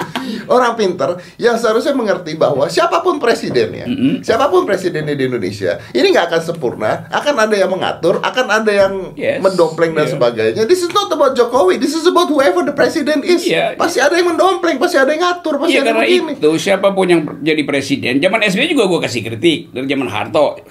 Orang 0.48 0.74
pinter 0.74 1.20
yang 1.36 1.54
seharusnya 1.54 1.92
mengerti 1.92 2.34
bahwa 2.34 2.66
siapa 2.66 3.00
pun 3.00 3.20
presidennya, 3.20 3.86
siapa 4.24 4.48
pun 4.48 4.64
presidennya 4.64 5.14
di 5.14 5.28
Indonesia, 5.28 5.78
ini 5.92 6.10
nggak 6.10 6.26
akan 6.26 6.40
sempurna, 6.42 7.06
akan 7.12 7.34
ada 7.36 7.54
yang 7.54 7.70
mengatur, 7.70 8.18
akan 8.18 8.46
ada 8.48 8.72
yang 8.72 8.92
Yes, 9.14 9.42
mendompleng 9.42 9.92
dan 9.92 10.06
iya. 10.06 10.12
sebagainya. 10.12 10.62
This 10.64 10.80
is 10.80 10.90
not 10.90 11.10
about 11.10 11.34
Jokowi, 11.34 11.76
this 11.76 11.92
is 11.92 12.06
about 12.06 12.26
whoever 12.26 12.62
the 12.62 12.72
president 12.72 13.22
is. 13.22 13.44
Iya. 13.44 13.74
Pasti 13.76 14.00
ada 14.00 14.16
yang 14.16 14.32
mendompleng, 14.32 14.80
pasti 14.80 14.96
ada 14.96 15.10
yang 15.10 15.22
ngatur, 15.22 15.60
pasti 15.60 15.76
Iya 15.76 15.82
ada 15.82 15.88
karena 15.92 16.04
yang 16.06 16.26
begini. 16.30 16.40
itu 16.40 16.50
siapa 16.56 16.88
pun 16.90 17.06
yang 17.06 17.20
jadi 17.42 17.62
presiden, 17.62 18.12
zaman 18.18 18.40
SBY 18.42 18.70
juga 18.70 18.84
gue 18.86 19.00
kasih 19.02 19.20
kritik 19.22 19.58
dari 19.70 19.86
zaman 19.86 20.08
Harto, 20.08 20.62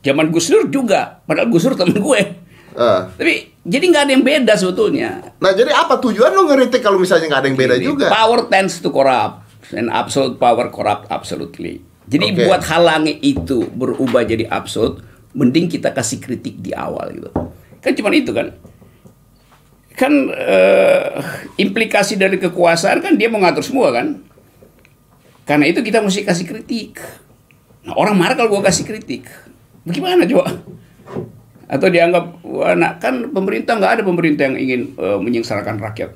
zaman 0.00 0.30
Gus 0.30 0.46
Dur 0.46 0.68
juga, 0.68 1.18
padahal 1.24 1.48
Gus 1.50 1.64
Dur 1.64 1.74
temen 1.74 1.98
gue. 1.98 2.20
Ah. 2.76 3.08
Tapi 3.08 3.55
jadi 3.66 3.84
nggak 3.90 4.02
ada 4.06 4.12
yang 4.14 4.22
beda 4.22 4.54
sebetulnya. 4.54 5.34
Nah, 5.42 5.50
jadi 5.50 5.74
apa 5.74 5.98
tujuan 5.98 6.30
lu 6.30 6.46
ngeritik 6.46 6.78
kalau 6.78 7.02
misalnya 7.02 7.26
nggak 7.26 7.42
ada 7.42 7.48
yang 7.50 7.58
beda 7.58 7.74
Ini 7.74 7.82
juga? 7.82 8.06
Power 8.06 8.46
tends 8.46 8.78
to 8.78 8.94
corrupt, 8.94 9.42
and 9.74 9.90
absolute 9.90 10.38
power 10.38 10.70
corrupt 10.70 11.10
absolutely. 11.10 11.82
Jadi 12.06 12.26
Oke. 12.30 12.46
buat 12.46 12.62
halangi 12.70 13.18
itu 13.18 13.66
berubah 13.66 14.22
jadi 14.22 14.46
absolut, 14.46 15.02
mending 15.34 15.66
kita 15.66 15.90
kasih 15.90 16.22
kritik 16.22 16.62
di 16.62 16.70
awal 16.70 17.10
gitu. 17.10 17.30
Kan 17.82 17.92
cuma 17.98 18.14
itu 18.14 18.30
kan. 18.30 18.54
Kan 19.98 20.30
eh, 20.30 21.18
implikasi 21.58 22.14
dari 22.14 22.38
kekuasaan 22.38 23.02
kan 23.02 23.18
dia 23.18 23.26
mengatur 23.26 23.66
semua 23.66 23.90
kan. 23.90 24.22
Karena 25.42 25.66
itu 25.66 25.82
kita 25.82 25.98
mesti 25.98 26.22
kasih 26.22 26.46
kritik. 26.46 27.02
Nah, 27.82 27.98
orang 27.98 28.14
marah 28.14 28.38
kalau 28.38 28.54
gua 28.54 28.70
kasih 28.70 28.86
kritik. 28.86 29.26
Bagaimana 29.82 30.22
coba? 30.22 30.54
Atau 31.66 31.90
dianggap, 31.90 32.46
wah 32.46 32.78
nah, 32.78 32.94
kan 33.02 33.34
pemerintah 33.34 33.74
nggak 33.74 33.92
ada 33.98 34.02
pemerintah 34.06 34.46
yang 34.46 34.56
ingin 34.58 34.80
eh, 34.94 35.18
menyengsarakan 35.18 35.82
rakyat. 35.82 36.14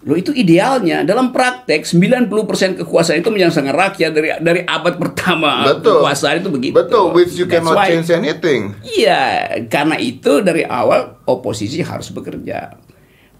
Loh 0.00 0.16
itu 0.16 0.32
idealnya 0.32 1.04
dalam 1.04 1.28
praktek 1.28 1.84
90% 1.84 2.32
kekuasaan 2.80 3.20
itu 3.20 3.28
menyengsarakan 3.28 3.76
rakyat 3.76 4.10
dari 4.16 4.28
dari 4.40 4.60
abad 4.64 4.96
pertama 4.96 5.68
Betul. 5.76 6.00
kekuasaan 6.00 6.40
itu 6.40 6.48
begitu. 6.48 6.72
Betul, 6.72 7.12
which 7.12 7.36
you 7.36 7.44
That's 7.44 7.60
cannot 7.60 7.76
why- 7.76 7.92
change 7.92 8.08
anything. 8.08 8.72
Iya, 8.80 9.48
karena 9.68 10.00
itu 10.00 10.40
dari 10.40 10.64
awal 10.64 11.20
oposisi 11.28 11.84
harus 11.84 12.08
bekerja. 12.08 12.80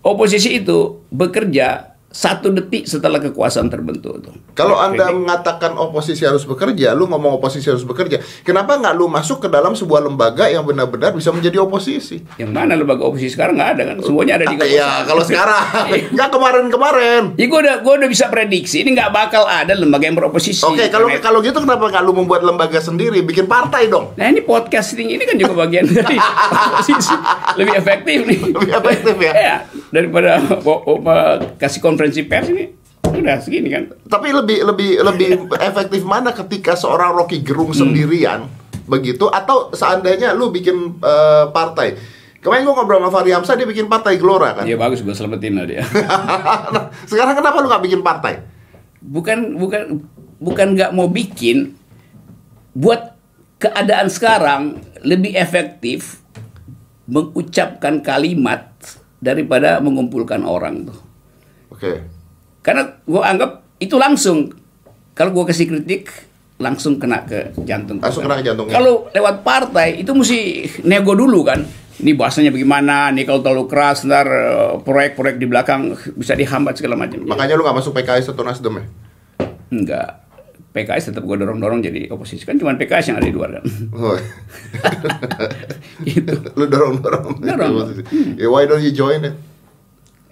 Oposisi 0.04 0.60
itu 0.60 1.04
bekerja 1.08 1.89
satu 2.10 2.50
detik 2.50 2.90
setelah 2.90 3.22
kekuasaan 3.22 3.70
terbentuk 3.70 4.18
tuh. 4.18 4.34
Kalau 4.52 4.74
Anda 4.74 5.14
mengatakan 5.14 5.78
oposisi 5.78 6.26
harus 6.26 6.42
bekerja, 6.42 6.90
lu 6.90 7.06
ngomong 7.06 7.38
oposisi 7.38 7.70
harus 7.70 7.86
bekerja, 7.86 8.18
kenapa 8.42 8.74
nggak 8.74 8.94
lu 8.94 9.06
masuk 9.06 9.38
ke 9.38 9.48
dalam 9.48 9.78
sebuah 9.78 10.02
lembaga 10.02 10.50
yang 10.50 10.66
benar-benar 10.66 11.14
bisa 11.14 11.30
menjadi 11.30 11.62
oposisi? 11.62 12.18
yang 12.34 12.50
mana 12.50 12.74
lembaga 12.74 13.06
oposisi 13.06 13.32
sekarang 13.32 13.54
nggak 13.54 13.70
ada 13.72 13.82
kan? 13.86 13.96
Semuanya 14.02 14.42
ada 14.42 14.44
di 14.44 14.58
kekuasaan. 14.58 14.74
Iya, 14.74 14.90
kalau 15.06 15.22
sekarang 15.22 15.62
nggak 16.18 16.30
kemarin-kemarin. 16.30 17.22
Ya 17.38 17.46
gue 17.46 17.60
udah 17.62 17.76
gue 17.78 17.94
udah 17.94 18.08
bisa 18.10 18.26
prediksi 18.26 18.82
ini 18.82 18.90
nggak 18.92 19.10
bakal 19.10 19.46
ada 19.46 19.70
lembaga 19.72 20.04
yang 20.04 20.18
beroposisi. 20.18 20.66
Oke, 20.66 20.90
kalau 20.90 21.06
Karena- 21.06 21.22
kalau 21.22 21.38
gitu 21.40 21.62
kenapa 21.62 21.88
nggak 21.88 22.02
lu 22.02 22.12
membuat 22.12 22.42
lembaga 22.42 22.82
sendiri, 22.82 23.22
bikin 23.22 23.46
partai 23.46 23.86
dong? 23.86 24.18
Nah 24.18 24.26
ini 24.26 24.42
podcasting 24.42 25.14
ini 25.14 25.22
kan 25.22 25.38
juga 25.38 25.54
bagian 25.56 25.86
dari 25.86 26.18
oposisi 26.74 27.14
lebih 27.54 27.74
efektif 27.78 28.18
nih. 28.26 28.38
Lebih 28.50 28.72
efektif 28.74 29.14
ya? 29.14 29.32
Iya, 29.32 29.56
daripada 29.90 30.40
kasih 31.60 31.80
konferensi 31.82 32.24
pers 32.26 32.48
ini 32.50 32.64
udah 33.04 33.36
segini 33.42 33.68
kan. 33.70 33.90
Tapi 34.06 34.30
lebih 34.30 34.62
lebih 34.62 34.90
lebih 35.02 35.28
efektif 35.58 36.06
mana 36.06 36.30
ketika 36.30 36.78
seorang 36.78 37.14
Rocky 37.14 37.42
Gerung 37.42 37.74
Hmm. 37.74 37.90
sendirian 37.90 38.46
begitu 38.90 39.30
atau 39.30 39.70
seandainya 39.70 40.34
lu 40.34 40.50
bikin 40.50 40.98
eh, 41.02 41.44
partai? 41.50 41.94
Kemarin 42.40 42.64
gua 42.64 42.74
ngobrol 42.80 43.04
sama 43.04 43.10
Fahri 43.12 43.36
Hamzah 43.36 43.52
dia 43.52 43.68
bikin 43.68 43.84
partai 43.84 44.16
Gelora 44.16 44.56
kan. 44.56 44.64
Ya 44.64 44.80
bagus 44.80 45.04
gue 45.04 45.12
selamatin 45.12 45.60
lah 45.60 45.68
dia. 45.68 45.84
nah, 46.72 46.88
sekarang 47.04 47.36
kenapa 47.36 47.60
lu 47.60 47.68
nggak 47.68 47.84
bikin 47.84 48.00
partai? 48.00 48.40
bukan 49.00 49.56
bukan 49.56 50.04
bukan 50.36 50.76
nggak 50.76 50.92
mau 50.92 51.08
bikin 51.08 51.72
buat 52.76 53.16
keadaan 53.56 54.12
sekarang 54.12 54.76
lebih 55.00 55.32
efektif 55.32 56.20
mengucapkan 57.08 58.04
kalimat 58.04 58.68
daripada 59.20 59.78
mengumpulkan 59.84 60.42
orang 60.42 60.88
tuh. 60.88 60.98
Oke. 61.70 61.92
Karena 62.64 62.88
gue 63.04 63.22
anggap 63.22 63.64
itu 63.80 63.96
langsung 63.96 64.52
kalau 65.16 65.36
gue 65.36 65.44
kasih 65.52 65.68
kritik 65.68 66.08
langsung 66.60 67.00
kena 67.00 67.24
ke 67.24 67.56
jantung. 67.64 68.00
Langsung 68.00 68.24
kena 68.24 68.40
ke 68.40 68.44
jantungnya. 68.44 68.76
Kalau 68.76 69.08
lewat 69.12 69.44
partai 69.44 70.00
itu 70.00 70.12
mesti 70.12 70.68
nego 70.84 71.16
dulu 71.16 71.44
kan. 71.44 71.60
Ini 72.00 72.16
bahasanya 72.16 72.48
bagaimana? 72.48 73.12
Nih 73.12 73.28
kalau 73.28 73.44
terlalu 73.44 73.68
keras 73.68 74.08
ntar 74.08 74.24
eh, 74.24 74.72
proyek-proyek 74.80 75.36
di 75.36 75.46
belakang 75.48 75.92
bisa 76.16 76.32
dihambat 76.32 76.80
segala 76.80 76.96
macam. 76.96 77.20
Makanya 77.28 77.60
lu 77.60 77.64
gak 77.64 77.76
masuk 77.76 77.92
PKS 77.96 78.32
atau 78.32 78.44
Nasdem 78.44 78.80
ya? 78.80 78.84
Enggak. 79.68 80.29
PKS 80.70 81.10
tetap 81.10 81.22
gue 81.22 81.34
dorong-dorong 81.34 81.82
jadi 81.82 82.06
oposisi 82.08 82.46
kan 82.46 82.54
cuma 82.54 82.74
PKS 82.74 83.10
yang 83.10 83.18
ada 83.18 83.26
di 83.26 83.34
luar 83.34 83.58
kan. 83.58 83.64
Oh. 83.90 84.14
Gitu. 86.06 86.32
lu 86.54 86.64
dorong-dorong. 86.64 87.42
Dorong. 87.42 87.74
Ya, 88.38 88.46
why 88.46 88.64
don't 88.64 88.80
you 88.80 88.90
join 88.90 89.20
it? 89.22 89.34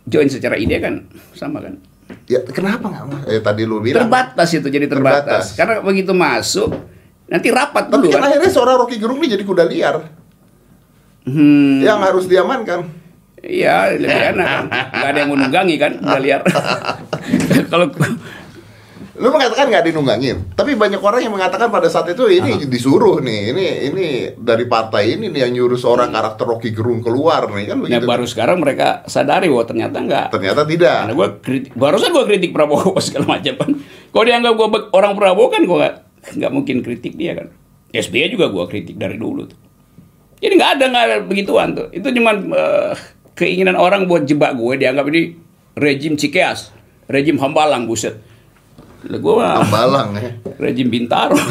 Join 0.06 0.30
secara 0.30 0.56
ide 0.56 0.78
kan 0.78 1.04
sama 1.34 1.60
kan. 1.60 1.76
Ya 2.24 2.40
kenapa 2.44 2.88
nggak 2.88 3.04
mau? 3.04 3.18
Eh 3.26 3.42
tadi 3.42 3.66
lu 3.66 3.82
bilang. 3.82 4.06
Terbatas 4.06 4.48
itu 4.54 4.64
jadi 4.64 4.86
terbatas. 4.86 5.52
Terbatas. 5.52 5.58
Karena 5.58 5.74
begitu 5.82 6.12
masuk 6.12 6.70
nanti 7.28 7.52
rapat 7.52 7.92
Tapi 7.92 7.98
dulu 8.00 8.08
kan 8.08 8.24
kan. 8.24 8.28
akhirnya 8.32 8.48
seorang 8.48 8.76
Rocky 8.80 8.96
Gerung 8.96 9.20
ini 9.20 9.28
jadi 9.28 9.44
kuda 9.44 9.64
liar 9.66 9.96
Hmm, 11.28 11.84
yang 11.84 12.00
harus 12.00 12.24
diamankan. 12.24 12.88
Iya, 13.38 14.00
lebih 14.00 14.22
enak 14.32 14.48
kan. 14.48 14.64
Gak 14.72 15.08
ada 15.12 15.18
yang 15.20 15.30
menunggangi 15.30 15.76
kan, 15.76 16.00
udah 16.00 16.20
liar. 16.24 16.40
Kalau 17.72 17.92
Lu 19.18 19.34
mengatakan 19.34 19.66
nggak 19.66 19.90
dinunggangin, 19.90 20.54
tapi 20.54 20.78
banyak 20.78 21.02
orang 21.02 21.20
yang 21.26 21.34
mengatakan 21.34 21.74
pada 21.74 21.90
saat 21.90 22.06
itu 22.14 22.30
ini 22.30 22.62
disuruh 22.70 23.18
nih, 23.18 23.50
ini 23.50 23.66
ini 23.90 24.06
dari 24.38 24.70
partai 24.70 25.18
ini 25.18 25.26
nih 25.26 25.46
yang 25.46 25.52
nyuruh 25.58 25.74
seorang 25.74 26.14
karakter 26.14 26.46
Rocky 26.46 26.70
Gerung 26.70 27.02
keluar 27.02 27.50
nih 27.50 27.66
kan 27.66 27.82
nah, 27.82 27.98
begitu. 27.98 28.06
baru 28.06 28.24
sekarang 28.30 28.62
mereka 28.62 29.02
sadari 29.10 29.50
bahwa 29.50 29.64
ternyata 29.66 29.96
enggak. 29.98 30.26
Ternyata 30.30 30.62
tidak. 30.62 30.98
Karena 31.02 31.14
gue 31.18 31.28
kritik, 31.42 31.70
barusan 31.74 32.10
gue 32.14 32.24
kritik 32.30 32.50
Prabowo 32.54 32.94
segala 33.06 33.38
macam 33.38 33.54
kan. 33.58 33.70
Kalau 34.14 34.24
dianggap 34.24 34.52
gue 34.54 34.68
orang 34.94 35.12
Prabowo 35.18 35.50
kan 35.50 35.62
gue 35.66 35.76
nggak 35.82 35.94
nggak 36.38 36.52
mungkin 36.54 36.76
kritik 36.86 37.18
dia 37.18 37.34
kan. 37.34 37.50
SBY 37.90 38.38
juga 38.38 38.46
gue 38.54 38.64
kritik 38.70 38.96
dari 38.96 39.18
dulu 39.18 39.50
tuh. 39.50 39.58
Jadi 40.38 40.52
nggak 40.54 40.70
ada 40.78 40.84
nggak 40.94 41.04
ada 41.10 41.16
begituan 41.26 41.74
tuh. 41.74 41.90
Itu 41.90 42.14
cuma 42.14 42.38
keinginan 43.34 43.74
orang 43.74 44.06
buat 44.06 44.26
jebak 44.26 44.54
gue 44.54 44.78
dianggap 44.78 45.06
ini 45.10 45.34
rejim 45.78 46.14
Cikeas, 46.18 46.70
rejim 47.10 47.38
Hambalang 47.38 47.86
buset. 47.86 48.18
Lah 48.98 49.14
gue 49.16 49.30
mah 49.32 49.62
Ambalang 49.62 50.10
ya. 50.14 50.30
rejim 50.58 50.90
Bintaro. 50.90 51.38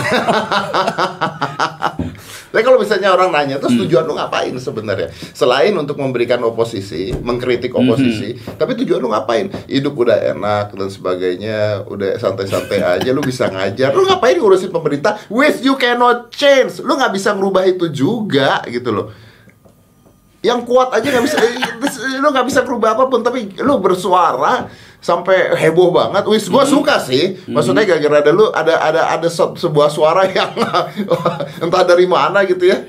Tapi 2.47 2.63
kalau 2.63 2.79
misalnya 2.79 3.12
orang 3.12 3.29
nanya, 3.29 3.55
terus 3.55 3.75
Hmm. 3.75 3.86
tujuan 3.86 4.03
lu 4.03 4.15
ngapain 4.15 4.55
sebenarnya? 4.55 5.07
Selain 5.29 5.69
untuk 5.71 5.95
memberikan 5.95 6.39
oposisi, 6.41 7.13
mengkritik 7.13 7.69
Hmm. 7.69 7.86
oposisi, 7.86 8.33
tapi 8.57 8.73
tujuan 8.73 8.97
lu 8.97 9.12
ngapain? 9.12 9.51
Hidup 9.67 9.93
udah 9.93 10.17
enak 10.27 10.73
dan 10.73 10.89
sebagainya, 10.89 11.60
udah 11.86 12.17
santai-santai 12.17 12.81
aja, 12.93 13.10
lu 13.12 13.21
bisa 13.21 13.45
ngajar. 13.45 13.91
Lu 13.91 14.03
ngapain 14.03 14.36
ngurusin 14.36 14.71
pemerintah? 14.71 15.19
With 15.27 15.62
you 15.62 15.75
cannot 15.75 16.31
change. 16.31 16.79
Lu 16.79 16.95
nggak 16.95 17.13
bisa 17.13 17.31
ngerubah 17.31 17.67
itu 17.67 17.91
juga 17.91 18.63
gitu 18.65 18.89
loh. 18.89 19.07
Yang 20.39 20.60
kuat 20.65 20.89
aja 20.93 21.03
nggak 21.05 21.25
bisa, 21.25 21.38
lu 22.23 22.27
nggak 22.27 22.47
bisa 22.47 22.63
berubah 22.63 22.95
apa 22.95 23.05
pun. 23.05 23.21
Tapi 23.21 23.60
lu 23.60 23.77
bersuara 23.77 24.65
sampai 24.97 25.53
heboh 25.53 25.89
banget. 25.89 26.25
Wis, 26.25 26.45
gua 26.45 26.62
Hmm. 26.62 26.73
suka 26.73 26.97
sih. 26.97 27.38
Maksudnya 27.45 27.83
gara-gara 27.83 28.19
ada 28.19 28.31
lu 28.31 28.49
ada 28.49 28.73
ada 28.77 29.01
ada 29.10 29.27
se- 29.27 29.55
sebuah 29.55 29.88
suara 29.88 30.25
yang 30.27 30.51
entah 31.63 31.83
dari 31.83 32.03
mana 32.03 32.41
gitu 32.43 32.65
ya, 32.65 32.81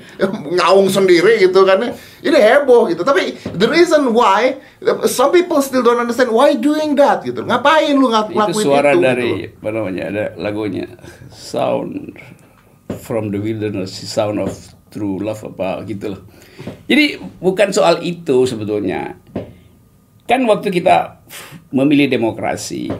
ngaung 0.51 0.87
sendiri 0.87 1.37
gitu 1.39 1.63
kan. 1.63 1.79
ya. 1.79 1.93
Ini 2.19 2.35
heboh 2.35 2.87
gitu. 2.87 3.01
Tapi 3.01 3.33
the 3.51 3.65
reason 3.65 4.09
why 4.09 4.57
some 5.05 5.29
people 5.29 5.59
still 5.59 5.79
don't 5.79 5.97
understand 5.97 6.29
why 6.29 6.51
doing 6.53 6.93
that 6.93 7.21
gitu. 7.21 7.41
Ngapain 7.41 7.93
lu 7.93 8.07
ngak 8.07 8.27
itu 8.27 8.35
ngelakuin 8.35 8.65
suara 8.65 8.91
itu? 8.91 9.01
dari 9.01 9.31
gitu. 9.45 9.55
apa 9.55 9.69
namanya 9.69 10.03
ada 10.05 10.23
lagunya 10.35 10.85
sound 11.29 12.17
from 12.99 13.29
the 13.29 13.37
wilderness 13.37 13.93
sound 13.93 14.37
of 14.37 14.51
true 14.89 15.17
love 15.17 15.39
apa 15.41 15.85
gitu 15.85 16.11
loh 16.11 16.21
jadi 16.83 17.21
bukan 17.37 17.69
soal 17.69 18.01
itu 18.01 18.43
sebetulnya 18.43 19.15
kan 20.29 20.45
waktu 20.45 20.69
kita 20.69 21.25
memilih 21.73 22.05
demokrasi 22.05 22.93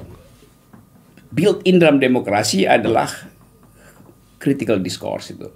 built 1.29 1.61
in 1.69 1.77
dalam 1.77 2.01
demokrasi 2.01 2.65
adalah 2.65 3.05
critical 4.41 4.81
discourse 4.81 5.29
itu 5.37 5.53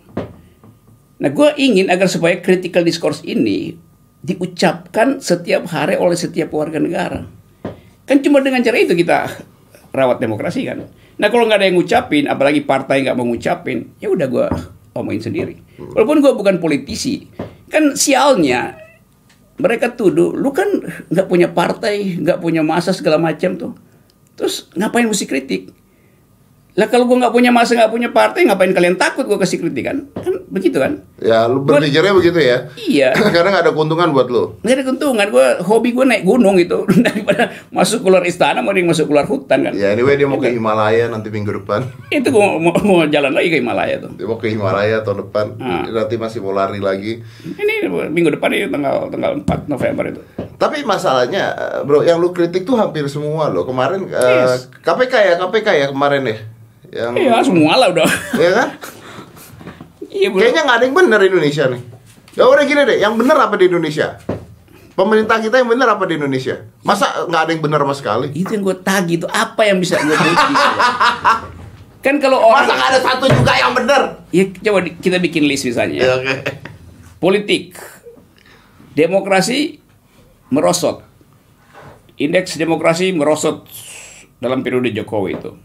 Nah, 1.23 1.31
gue 1.31 1.49
ingin 1.55 1.87
agar 1.87 2.11
supaya 2.11 2.35
critical 2.43 2.83
discourse 2.83 3.23
ini 3.23 3.79
diucapkan 4.19 5.23
setiap 5.23 5.71
hari 5.71 5.95
oleh 5.95 6.19
setiap 6.19 6.51
warga 6.51 6.83
negara. 6.83 7.23
Kan 8.03 8.19
cuma 8.19 8.43
dengan 8.43 8.59
cara 8.59 8.75
itu 8.75 8.91
kita 8.91 9.31
rawat 9.95 10.19
demokrasi 10.19 10.67
kan. 10.67 10.83
Nah, 11.15 11.27
kalau 11.31 11.47
nggak 11.47 11.63
ada 11.63 11.65
yang 11.71 11.79
ngucapin, 11.79 12.27
apalagi 12.27 12.67
partai 12.67 13.07
nggak 13.07 13.15
mau 13.15 13.23
ngucapin, 13.23 13.95
ya 14.03 14.11
udah 14.11 14.27
gue 14.27 14.47
omongin 14.99 15.23
sendiri. 15.23 15.55
Walaupun 15.95 16.19
gue 16.19 16.33
bukan 16.35 16.55
politisi, 16.59 17.31
kan 17.71 17.95
sialnya 17.95 18.82
mereka 19.57 19.93
tuduh, 19.93 20.33
lu 20.33 20.49
kan 20.49 20.67
nggak 21.13 21.27
punya 21.29 21.47
partai, 21.51 22.17
nggak 22.17 22.41
punya 22.41 22.65
masa 22.65 22.89
segala 22.89 23.21
macam 23.21 23.53
tuh. 23.57 23.73
Terus 24.33 24.69
ngapain 24.73 25.05
mesti 25.05 25.25
kritik? 25.29 25.82
Lah 26.73 26.89
kalau 26.89 27.05
gue 27.05 27.21
nggak 27.21 27.29
punya 27.29 27.53
masa, 27.53 27.77
nggak 27.77 27.93
punya 27.93 28.09
partai, 28.09 28.49
ngapain 28.49 28.73
kalian 28.73 28.97
takut 28.97 29.29
gue 29.29 29.37
kasih 29.37 29.61
kritik 29.61 29.85
kan? 29.85 30.09
Kan 30.17 30.41
begitu 30.49 30.81
kan? 30.81 31.05
Ya, 31.21 31.45
lu 31.45 31.61
Gua- 31.61 31.77
berpikirnya 31.77 32.17
begitu 32.17 32.41
ya. 32.41 32.65
Iya. 32.75 33.13
Karena 33.35 33.53
nggak 33.53 33.63
ada 33.69 33.73
keuntungan 33.77 34.09
buat 34.09 34.25
lu. 34.25 34.57
Nggak 34.65 34.73
ada 34.73 34.83
keuntungan. 34.83 35.27
Gue 35.29 35.45
hobi 35.61 35.93
gue 35.93 36.01
naik 36.01 36.25
gunung 36.25 36.57
itu 36.57 36.81
daripada 37.05 37.53
masuk 37.69 38.01
keluar 38.01 38.25
istana, 38.25 38.65
mending 38.65 38.89
masuk 38.89 39.05
keluar 39.05 39.29
hutan 39.29 39.69
kan? 39.69 39.73
Ya, 39.77 39.93
anyway 39.93 40.17
dia 40.17 40.25
mau 40.25 40.41
ke 40.41 40.49
Himalaya 40.49 41.13
nanti 41.13 41.29
minggu 41.29 41.61
depan. 41.61 41.85
Itu 42.09 42.33
gue 42.33 42.41
mau, 42.41 42.73
mau 42.73 43.05
jalan 43.05 43.37
lagi 43.37 43.53
ke 43.53 43.61
Himalaya 43.61 44.01
tuh. 44.01 44.09
Dia 44.17 44.25
mau 44.25 44.41
ke 44.41 44.49
Himalaya 44.49 45.05
tahun 45.05 45.29
depan. 45.29 45.45
Ah. 45.61 45.85
Nanti 45.85 46.17
masih 46.17 46.41
mau 46.41 46.57
lari 46.57 46.81
lagi. 46.81 47.21
Ini 47.45 47.85
minggu 48.09 48.33
depan 48.33 48.49
ini 48.49 48.65
tanggal 48.67 49.13
tanggal 49.13 49.37
4 49.45 49.69
November 49.69 50.09
itu. 50.09 50.21
Tapi 50.57 50.81
masalahnya, 50.81 51.43
eh, 51.53 51.79
bro, 51.83 52.01
yang 52.01 52.17
lu 52.17 52.31
kritik 52.31 52.63
tuh 52.63 52.79
hampir 52.79 53.05
semua 53.05 53.51
loh. 53.51 53.61
Kemarin 53.61 54.09
eh, 54.09 54.47
Yes. 54.47 54.73
KPK 54.81 55.13
ya, 55.13 55.33
KPK 55.37 55.67
ya 55.75 55.87
kemarin 55.93 56.23
ya. 56.25 56.37
Yang, 56.93 57.13
Iya 57.17 57.35
semua 57.41 57.73
lah 57.73 57.89
udah. 57.89 58.05
ya 58.37 58.51
kan? 58.53 58.69
Iya. 60.13 60.29
Kayaknya 60.29 60.61
nggak 60.61 60.77
ada 60.77 60.85
yang 60.85 60.95
benar 60.95 61.19
Indonesia 61.25 61.63
nih. 61.65 61.81
Ya 62.33 62.43
udah 62.45 62.63
gini 62.65 62.81
deh, 62.85 62.97
yang 63.01 63.13
benar 63.17 63.37
apa 63.41 63.57
di 63.57 63.65
Indonesia? 63.65 64.17
Pemerintah 64.93 65.41
kita 65.41 65.57
yang 65.57 65.69
benar 65.69 65.97
apa 65.97 66.05
di 66.05 66.21
Indonesia? 66.21 66.69
Masa 66.85 67.25
nggak 67.25 67.41
ada 67.49 67.51
yang 67.51 67.63
benar 67.65 67.81
sama 67.81 67.95
sekali? 67.97 68.29
Itu 68.29 68.53
yang 68.53 68.61
gue 68.61 68.77
tagih 68.77 69.17
itu 69.17 69.27
apa 69.29 69.65
yang 69.65 69.81
bisa 69.81 69.97
gue 69.97 70.13
puji? 70.13 70.53
kan 72.05 72.15
kalau 72.21 72.45
orang 72.45 72.69
Masa 72.69 72.93
ada 72.93 72.99
satu 73.01 73.25
juga 73.25 73.53
yang 73.57 73.73
benar? 73.73 74.21
ya 74.29 74.43
coba 74.53 74.85
kita 74.85 75.17
bikin 75.17 75.49
list 75.49 75.65
misalnya. 75.65 75.97
Ya, 75.97 76.11
oke. 76.21 76.33
Politik. 77.17 77.73
Demokrasi 78.93 79.81
merosot. 80.53 81.01
Indeks 82.21 82.61
demokrasi 82.61 83.09
merosot 83.17 83.65
dalam 84.37 84.61
periode 84.61 84.93
Jokowi 84.93 85.41
itu. 85.41 85.57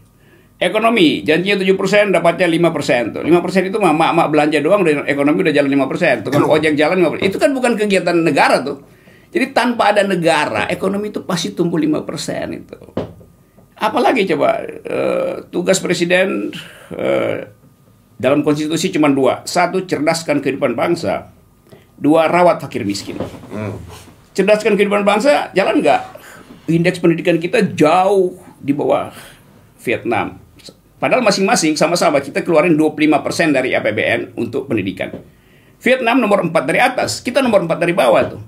Ekonomi, 0.59 1.23
janjinya 1.23 1.55
7%, 1.55 2.11
dapatnya 2.11 2.51
5%. 2.51 3.15
Tuh. 3.15 3.23
5% 3.23 3.71
itu 3.71 3.77
mah 3.79 3.95
mak-mak 3.95 4.27
belanja 4.27 4.59
doang 4.59 4.83
udah 4.83 5.07
ekonomi 5.07 5.47
udah 5.47 5.55
jalan 5.55 5.71
5%. 5.71 6.27
Tukang 6.27 6.43
ojek 6.51 6.75
jalan 6.75 6.99
5%. 6.99 7.23
Itu 7.23 7.39
kan 7.39 7.55
bukan 7.55 7.79
kegiatan 7.79 8.11
negara 8.19 8.59
tuh. 8.59 8.83
Jadi 9.31 9.55
tanpa 9.55 9.95
ada 9.95 10.03
negara, 10.03 10.67
ekonomi 10.67 11.15
itu 11.15 11.23
pasti 11.23 11.55
tumbuh 11.55 11.79
5% 11.79 12.03
itu. 12.51 12.75
Apalagi 13.79 14.27
coba 14.35 14.59
eh, 14.67 15.47
tugas 15.47 15.79
presiden 15.79 16.51
eh, 16.91 17.47
dalam 18.19 18.43
konstitusi 18.43 18.91
cuma 18.91 19.07
dua. 19.07 19.47
Satu, 19.47 19.87
cerdaskan 19.87 20.43
kehidupan 20.43 20.75
bangsa. 20.75 21.31
Dua, 21.95 22.27
rawat 22.27 22.59
fakir 22.59 22.83
miskin. 22.83 23.15
Hmm. 23.15 23.79
Cerdaskan 24.35 24.75
kehidupan 24.75 25.07
bangsa, 25.07 25.55
jalan 25.55 25.79
nggak? 25.79 26.01
Indeks 26.67 26.99
pendidikan 26.99 27.39
kita 27.39 27.63
jauh 27.71 28.35
di 28.59 28.75
bawah 28.75 29.15
Vietnam. 29.79 30.48
Padahal 30.99 31.23
masing-masing 31.23 31.79
sama-sama 31.79 32.19
kita 32.19 32.43
keluarin 32.43 32.75
25% 32.75 33.55
dari 33.55 33.71
APBN 33.71 34.35
untuk 34.35 34.67
pendidikan. 34.67 35.15
Vietnam 35.79 36.19
nomor 36.19 36.43
4 36.43 36.51
dari 36.67 36.79
atas, 36.83 37.23
kita 37.23 37.39
nomor 37.39 37.63
4 37.63 37.79
dari 37.79 37.95
bawah 37.95 38.23
tuh. 38.27 38.41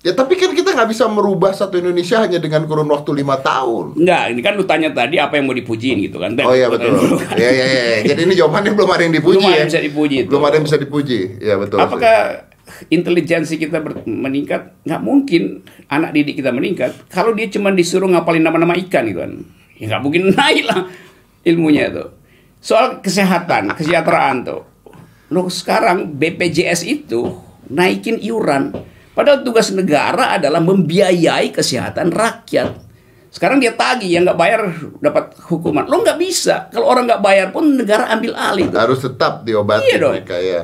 Ya 0.00 0.16
tapi 0.16 0.32
kan 0.40 0.56
kita 0.56 0.72
nggak 0.72 0.88
bisa 0.96 1.04
merubah 1.12 1.52
satu 1.52 1.76
Indonesia 1.76 2.16
hanya 2.24 2.40
dengan 2.40 2.64
kurun 2.64 2.88
waktu 2.88 3.20
lima 3.20 3.36
tahun. 3.36 4.00
Enggak, 4.00 4.24
ini 4.32 4.40
kan 4.40 4.56
lu 4.56 4.64
tanya 4.64 4.88
tadi 4.96 5.20
apa 5.20 5.36
yang 5.36 5.44
mau 5.44 5.52
dipujiin 5.52 6.00
gitu 6.00 6.16
kan. 6.16 6.32
Oh 6.40 6.56
iya 6.56 6.72
betul. 6.72 6.96
Ya 7.36 7.52
ya 7.52 7.66
ya. 7.68 7.84
Jadi 8.08 8.20
ini 8.24 8.32
jawabannya 8.32 8.72
belum 8.72 8.88
ada 8.88 9.02
yang 9.04 9.12
dipuji 9.20 9.36
Belum 9.36 9.44
ada 9.44 9.52
ya. 9.52 9.60
yang 9.60 9.68
bisa 9.68 9.82
dipuji 9.84 10.16
itu. 10.24 10.28
Belum 10.32 10.44
ada 10.48 10.54
yang 10.56 10.64
bisa 10.64 10.78
dipuji. 10.80 11.20
Ya 11.44 11.54
betul. 11.60 11.78
Apakah 11.84 12.16
intelijensi 12.88 13.60
kita 13.60 13.84
meningkat? 14.08 14.72
Nggak 14.88 15.02
mungkin 15.04 15.42
anak 15.92 16.16
didik 16.16 16.40
kita 16.40 16.48
meningkat 16.48 16.96
kalau 17.12 17.36
dia 17.36 17.52
cuma 17.52 17.68
disuruh 17.68 18.08
ngapalin 18.08 18.40
nama-nama 18.40 18.80
ikan 18.88 19.04
gitu 19.04 19.20
kan. 19.20 19.44
Ya 19.76 19.84
nggak 19.92 20.00
mungkin 20.00 20.32
naik 20.40 20.64
lah 20.64 20.88
ilmunya 21.44 21.88
itu. 21.88 22.04
Soal 22.60 23.00
kesehatan, 23.00 23.72
kesejahteraan 23.72 24.44
tuh. 24.44 24.62
Loh 25.30 25.46
sekarang 25.48 26.18
BPJS 26.18 26.84
itu 26.84 27.38
naikin 27.70 28.18
iuran. 28.18 28.74
Padahal 29.14 29.42
tugas 29.42 29.70
negara 29.70 30.36
adalah 30.36 30.60
membiayai 30.60 31.54
kesehatan 31.54 32.10
rakyat. 32.10 32.90
Sekarang 33.30 33.62
dia 33.62 33.70
tagih 33.78 34.10
yang 34.10 34.26
nggak 34.26 34.38
bayar 34.38 34.60
dapat 34.98 35.30
hukuman. 35.46 35.86
Lo 35.86 36.02
nggak 36.02 36.18
bisa. 36.18 36.66
Kalau 36.74 36.90
orang 36.90 37.06
nggak 37.06 37.22
bayar 37.22 37.46
pun 37.54 37.78
negara 37.78 38.10
ambil 38.10 38.34
alih. 38.34 38.66
Harus 38.74 39.06
tetap 39.06 39.46
diobati 39.46 39.86
Iya 39.86 39.96
dong. 40.02 40.14
mereka 40.18 40.36
ya. 40.38 40.62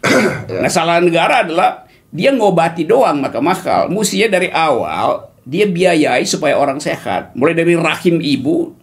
Nah 0.60 0.68
salah 0.72 1.00
negara 1.00 1.44
adalah 1.44 1.84
dia 2.12 2.32
ngobati 2.36 2.84
doang 2.84 3.20
maka 3.24 3.40
mahal. 3.40 3.88
Mestinya 3.88 4.36
dari 4.36 4.52
awal 4.52 5.32
dia 5.44 5.64
biayai 5.64 6.24
supaya 6.28 6.60
orang 6.60 6.84
sehat. 6.84 7.32
Mulai 7.32 7.54
dari 7.56 7.74
rahim 7.80 8.20
ibu 8.20 8.76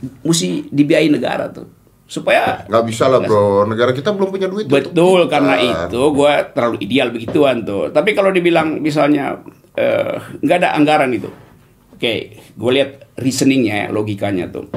mesti 0.00 0.68
dibiayai 0.68 1.08
negara 1.08 1.48
tuh 1.48 1.76
supaya 2.06 2.62
Nggak 2.70 2.84
bisa 2.86 3.10
lah 3.10 3.18
bro, 3.18 3.66
negara 3.66 3.90
kita 3.90 4.14
belum 4.14 4.30
punya 4.30 4.46
duit 4.46 4.70
betul 4.70 5.26
karena 5.26 5.58
itu 5.58 6.00
gue 6.14 6.32
terlalu 6.54 6.76
ideal 6.86 7.10
begituan 7.10 7.66
tuh. 7.66 7.90
Tapi 7.90 8.14
kalau 8.14 8.30
dibilang 8.30 8.78
misalnya 8.78 9.42
eh, 9.74 10.14
nggak 10.38 10.58
ada 10.62 10.78
anggaran 10.78 11.10
itu, 11.10 11.26
oke, 11.98 12.14
gue 12.54 12.70
lihat 12.70 13.10
reasoningnya, 13.18 13.90
logikanya 13.90 14.46
tuh. 14.46 14.70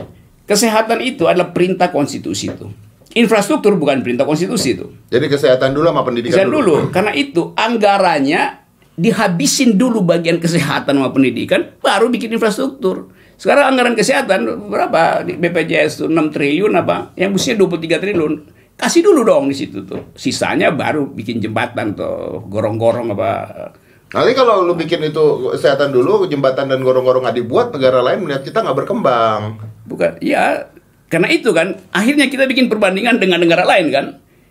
Kesehatan 0.49 1.05
itu 1.05 1.29
adalah 1.29 1.53
perintah 1.53 1.93
konstitusi 1.93 2.49
tuh. 2.49 2.73
Infrastruktur 3.13 3.77
bukan 3.77 4.01
perintah 4.01 4.25
konstitusi 4.25 4.73
tuh. 4.73 4.89
Jadi 5.13 5.29
kesehatan 5.29 5.77
dulu 5.77 5.85
sama 5.93 6.01
pendidikan 6.01 6.33
Bisa 6.33 6.49
dulu, 6.49 6.89
karena 6.89 7.13
itu 7.13 7.53
anggarannya 7.53 8.41
dihabisin 8.97 9.77
dulu 9.77 10.01
bagian 10.01 10.41
kesehatan 10.41 10.97
sama 10.97 11.13
pendidikan, 11.13 11.77
baru 11.77 12.09
bikin 12.09 12.33
infrastruktur. 12.33 13.13
Sekarang 13.39 13.71
anggaran 13.71 13.95
kesehatan 13.95 14.67
berapa 14.67 15.23
di 15.23 15.39
BPJS 15.39 16.03
tuh 16.03 16.07
6 16.11 16.35
triliun 16.35 16.75
apa? 16.75 17.15
Yang 17.15 17.39
mestinya 17.39 17.57
23 17.71 18.03
triliun. 18.03 18.33
Kasih 18.75 18.99
dulu 18.99 19.23
dong 19.23 19.47
di 19.47 19.55
situ 19.55 19.87
tuh. 19.87 20.11
Sisanya 20.11 20.75
baru 20.75 21.07
bikin 21.07 21.39
jembatan 21.39 21.95
tuh, 21.95 22.43
gorong-gorong 22.51 23.15
apa. 23.15 23.31
Nanti 24.11 24.31
kalau 24.35 24.67
lu 24.67 24.75
bikin 24.75 24.99
itu 25.07 25.55
kesehatan 25.55 25.95
dulu, 25.95 26.27
jembatan 26.27 26.67
dan 26.67 26.83
gorong-gorong 26.83 27.23
nggak 27.23 27.39
dibuat, 27.39 27.71
negara 27.71 28.03
lain 28.03 28.27
melihat 28.27 28.43
kita 28.43 28.59
nggak 28.59 28.77
berkembang. 28.83 29.55
Bukan, 29.87 30.19
ya 30.19 30.67
karena 31.07 31.31
itu 31.31 31.55
kan 31.55 31.79
akhirnya 31.95 32.27
kita 32.27 32.43
bikin 32.43 32.67
perbandingan 32.67 33.23
dengan 33.23 33.39
negara 33.39 33.63
lain 33.63 33.87
kan. 33.87 34.05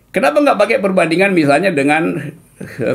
Kenapa 0.08 0.40
nggak 0.40 0.56
pakai 0.56 0.76
perbandingan 0.80 1.36
misalnya 1.36 1.68
dengan 1.76 2.32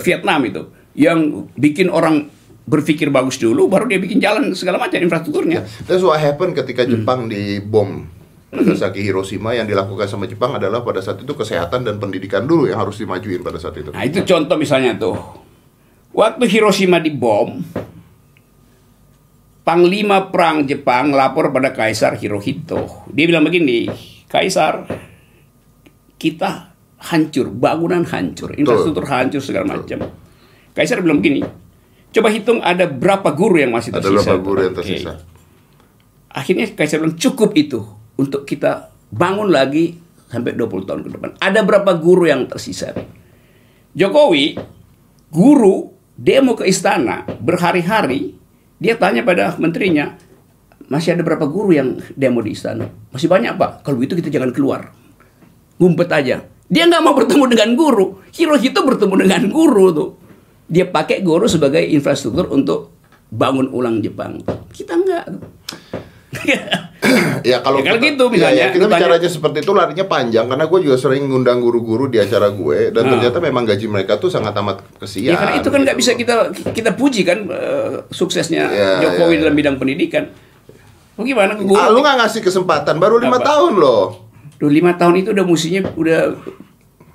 Vietnam 0.02 0.42
itu 0.42 0.62
yang 0.98 1.50
bikin 1.54 1.90
orang 1.90 2.30
berpikir 2.64 3.12
bagus 3.12 3.36
dulu 3.36 3.68
baru 3.68 3.92
dia 3.92 4.00
bikin 4.00 4.24
jalan 4.24 4.56
segala 4.56 4.80
macam 4.80 5.00
infrastrukturnya. 5.00 5.68
That's 5.84 6.04
what 6.04 6.20
happened 6.20 6.56
Hmm. 6.56 6.60
ketika 6.64 6.88
Jepang 6.88 7.28
dibom 7.28 8.08
Nagasaki 8.54 9.02
Hiroshima 9.02 9.58
yang 9.58 9.66
dilakukan 9.66 10.06
sama 10.06 10.30
Jepang 10.30 10.62
adalah 10.62 10.86
pada 10.86 11.02
saat 11.02 11.18
itu 11.18 11.34
kesehatan 11.34 11.84
dan 11.84 11.98
pendidikan 11.98 12.46
dulu 12.46 12.70
yang 12.70 12.78
harus 12.78 13.02
dimajuin 13.02 13.42
pada 13.42 13.58
saat 13.58 13.74
itu. 13.82 13.90
Nah 13.90 14.06
itu 14.06 14.22
contoh 14.24 14.56
misalnya 14.56 14.94
tuh 14.94 15.18
waktu 16.14 16.46
Hiroshima 16.46 17.02
dibom 17.02 17.66
Panglima 19.64 20.28
Perang 20.28 20.68
Jepang 20.68 21.16
lapor 21.16 21.56
pada 21.56 21.72
Kaisar 21.72 22.20
Hirohito. 22.20 23.08
Dia 23.08 23.26
bilang 23.32 23.48
begini, 23.48 23.88
Kaisar, 24.28 24.84
kita 26.20 26.76
hancur, 27.00 27.48
bangunan 27.48 28.04
hancur, 28.04 28.60
infrastruktur 28.60 29.08
hancur 29.08 29.40
segala 29.40 29.80
macam. 29.80 30.04
Kaisar 30.76 31.00
bilang 31.00 31.24
begini, 31.24 31.48
coba 32.14 32.30
hitung 32.30 32.62
ada 32.62 32.86
berapa 32.86 33.34
guru 33.34 33.58
yang 33.58 33.74
masih 33.74 33.90
Ada 33.92 34.06
tersisa. 34.06 34.14
berapa 34.14 34.36
guru 34.40 34.60
yang 34.62 34.76
tersisa? 34.78 35.12
Akhirnya 36.34 36.66
Kaisar 36.74 37.02
bilang 37.02 37.18
cukup 37.18 37.54
itu 37.58 37.82
untuk 38.18 38.46
kita 38.46 38.94
bangun 39.14 39.50
lagi 39.50 39.98
sampai 40.30 40.58
20 40.58 40.88
tahun 40.90 41.02
ke 41.06 41.10
depan. 41.14 41.30
Ada 41.38 41.62
berapa 41.62 41.92
guru 41.98 42.26
yang 42.26 42.50
tersisa? 42.50 42.94
Jokowi, 43.94 44.58
guru 45.30 45.94
demo 46.18 46.58
ke 46.58 46.66
istana 46.66 47.26
berhari-hari, 47.38 48.34
dia 48.82 48.98
tanya 48.98 49.22
pada 49.22 49.54
menterinya, 49.62 50.18
masih 50.90 51.14
ada 51.14 51.22
berapa 51.22 51.46
guru 51.46 51.78
yang 51.78 52.02
demo 52.18 52.42
di 52.42 52.58
istana? 52.58 52.90
Masih 53.14 53.30
banyak 53.30 53.54
pak. 53.54 53.86
Kalau 53.86 54.02
begitu 54.02 54.18
kita 54.18 54.34
jangan 54.34 54.50
keluar, 54.50 54.90
ngumpet 55.78 56.10
aja. 56.10 56.42
Dia 56.74 56.90
nggak 56.90 57.04
mau 57.06 57.14
bertemu 57.14 57.46
dengan 57.54 57.70
guru. 57.78 58.18
Hirohito 58.34 58.82
bertemu 58.82 59.14
dengan 59.22 59.42
guru 59.54 59.86
tuh. 59.94 60.10
Dia 60.74 60.90
pakai 60.90 61.22
guru 61.22 61.46
sebagai 61.46 61.86
infrastruktur 61.86 62.50
untuk 62.50 62.90
bangun 63.30 63.70
ulang 63.70 64.02
Jepang. 64.02 64.42
Kita 64.74 64.98
nggak. 64.98 65.26
Ya 67.44 67.60
kalau 67.60 67.84
Ya, 67.84 67.92
kalau 67.92 68.00
kita, 68.00 68.16
gitu 68.16 68.24
misalnya, 68.32 68.56
ya, 68.56 68.66
ya, 68.66 68.74
kita 68.74 68.86
lu 68.88 68.96
bicaranya 68.96 69.30
seperti 69.30 69.58
itu 69.60 69.72
larinya 69.76 70.06
panjang 70.08 70.46
karena 70.48 70.66
gue 70.66 70.80
juga 70.82 70.96
sering 70.96 71.28
ngundang 71.28 71.60
guru-guru 71.60 72.08
di 72.08 72.18
acara 72.18 72.48
gue 72.48 72.90
dan 72.90 73.04
Ah. 73.04 73.10
ternyata 73.12 73.38
memang 73.38 73.68
gaji 73.68 73.86
mereka 73.86 74.16
tuh 74.16 74.32
sangat 74.32 74.56
amat 74.56 74.82
kesian. 74.98 75.36
Ya 75.36 75.38
karena 75.38 75.54
itu 75.60 75.68
kan 75.68 75.80
nggak 75.84 75.98
gitu 76.00 76.02
bisa 76.02 76.12
kita 76.16 76.36
kita 76.72 76.90
puji 76.96 77.22
kan 77.22 77.44
eh, 77.44 78.08
suksesnya 78.08 78.64
Ya, 78.66 78.90
Jokowi 79.04 79.36
ya, 79.36 79.40
dalam 79.46 79.54
bidang 79.54 79.76
pendidikan. 79.76 80.32
Bagaimana? 81.14 81.60
Guru, 81.60 81.76
Ah, 81.76 81.92
lu 81.92 82.00
nggak 82.00 82.18
ngasih 82.24 82.42
kesempatan 82.42 82.96
baru 82.98 83.20
lima 83.20 83.38
tahun 83.38 83.78
loh. 83.78 84.32
Duh, 84.58 84.72
lima 84.72 84.96
tahun 84.96 85.22
itu 85.22 85.30
udah 85.36 85.46
musinya 85.46 85.84
udah 85.94 86.34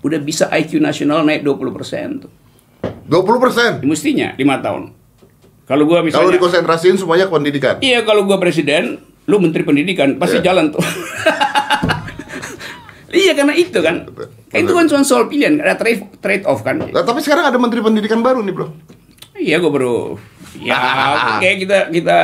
udah 0.04 0.18
bisa 0.20 0.46
IQ 0.52 0.78
nasional 0.78 1.24
naik 1.24 1.42
20 1.42 1.74
persen 1.74 2.06
tuh. 2.22 2.30
20 2.82 3.08
persen. 3.40 3.70
Mestinya 3.82 4.34
lima 4.34 4.58
tahun. 4.58 4.92
Kalau 5.64 5.84
gua 5.84 6.00
Kalau 6.00 6.28
misalnya, 6.28 6.34
dikonsentrasiin 6.36 6.96
semuanya 6.96 7.28
ke 7.28 7.32
pendidikan. 7.32 7.74
iya 7.80 8.00
kalau 8.00 8.24
gua 8.24 8.36
presiden, 8.36 9.00
lu 9.24 9.36
menteri 9.36 9.62
pendidikan 9.62 10.16
pasti 10.16 10.40
Iya. 10.40 10.52
jalan 10.52 10.72
tuh. 10.72 10.80
iya 13.14 13.32
karena 13.32 13.52
itu 13.52 13.78
kan, 13.78 14.04
Betul. 14.04 14.32
itu 14.54 14.72
kan 14.72 14.84
cuma 14.86 15.00
soal 15.02 15.28
pilihan, 15.28 15.56
ada 15.58 15.76
trade 15.76 16.08
trade 16.18 16.44
off 16.44 16.60
kan. 16.60 16.80
Nah, 16.80 17.04
tapi 17.04 17.20
sekarang 17.20 17.48
ada 17.48 17.56
menteri 17.56 17.80
pendidikan 17.80 18.20
baru 18.20 18.40
nih 18.40 18.52
bro. 18.52 18.68
Iya 19.38 19.60
gua 19.60 19.70
baru, 19.70 19.96
ya 20.58 20.74
kayak 21.42 21.56
kita 21.62 21.78
kita 21.90 22.18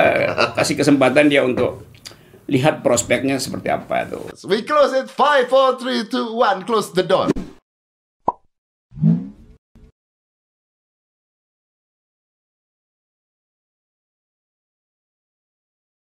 kasih 0.56 0.74
kesempatan 0.74 1.28
dia 1.28 1.46
untuk 1.46 1.86
lihat 2.44 2.80
prospeknya 2.80 3.36
seperti 3.36 3.68
apa 3.68 4.04
tuh. 4.04 4.28
We 4.44 4.64
close 4.64 4.92
it 4.94 5.08
5, 5.08 5.46
4, 5.46 5.78
3, 5.80 6.10
2, 6.10 6.32
1 6.32 6.64
Close 6.64 6.92
the 6.92 7.04
door 7.04 7.28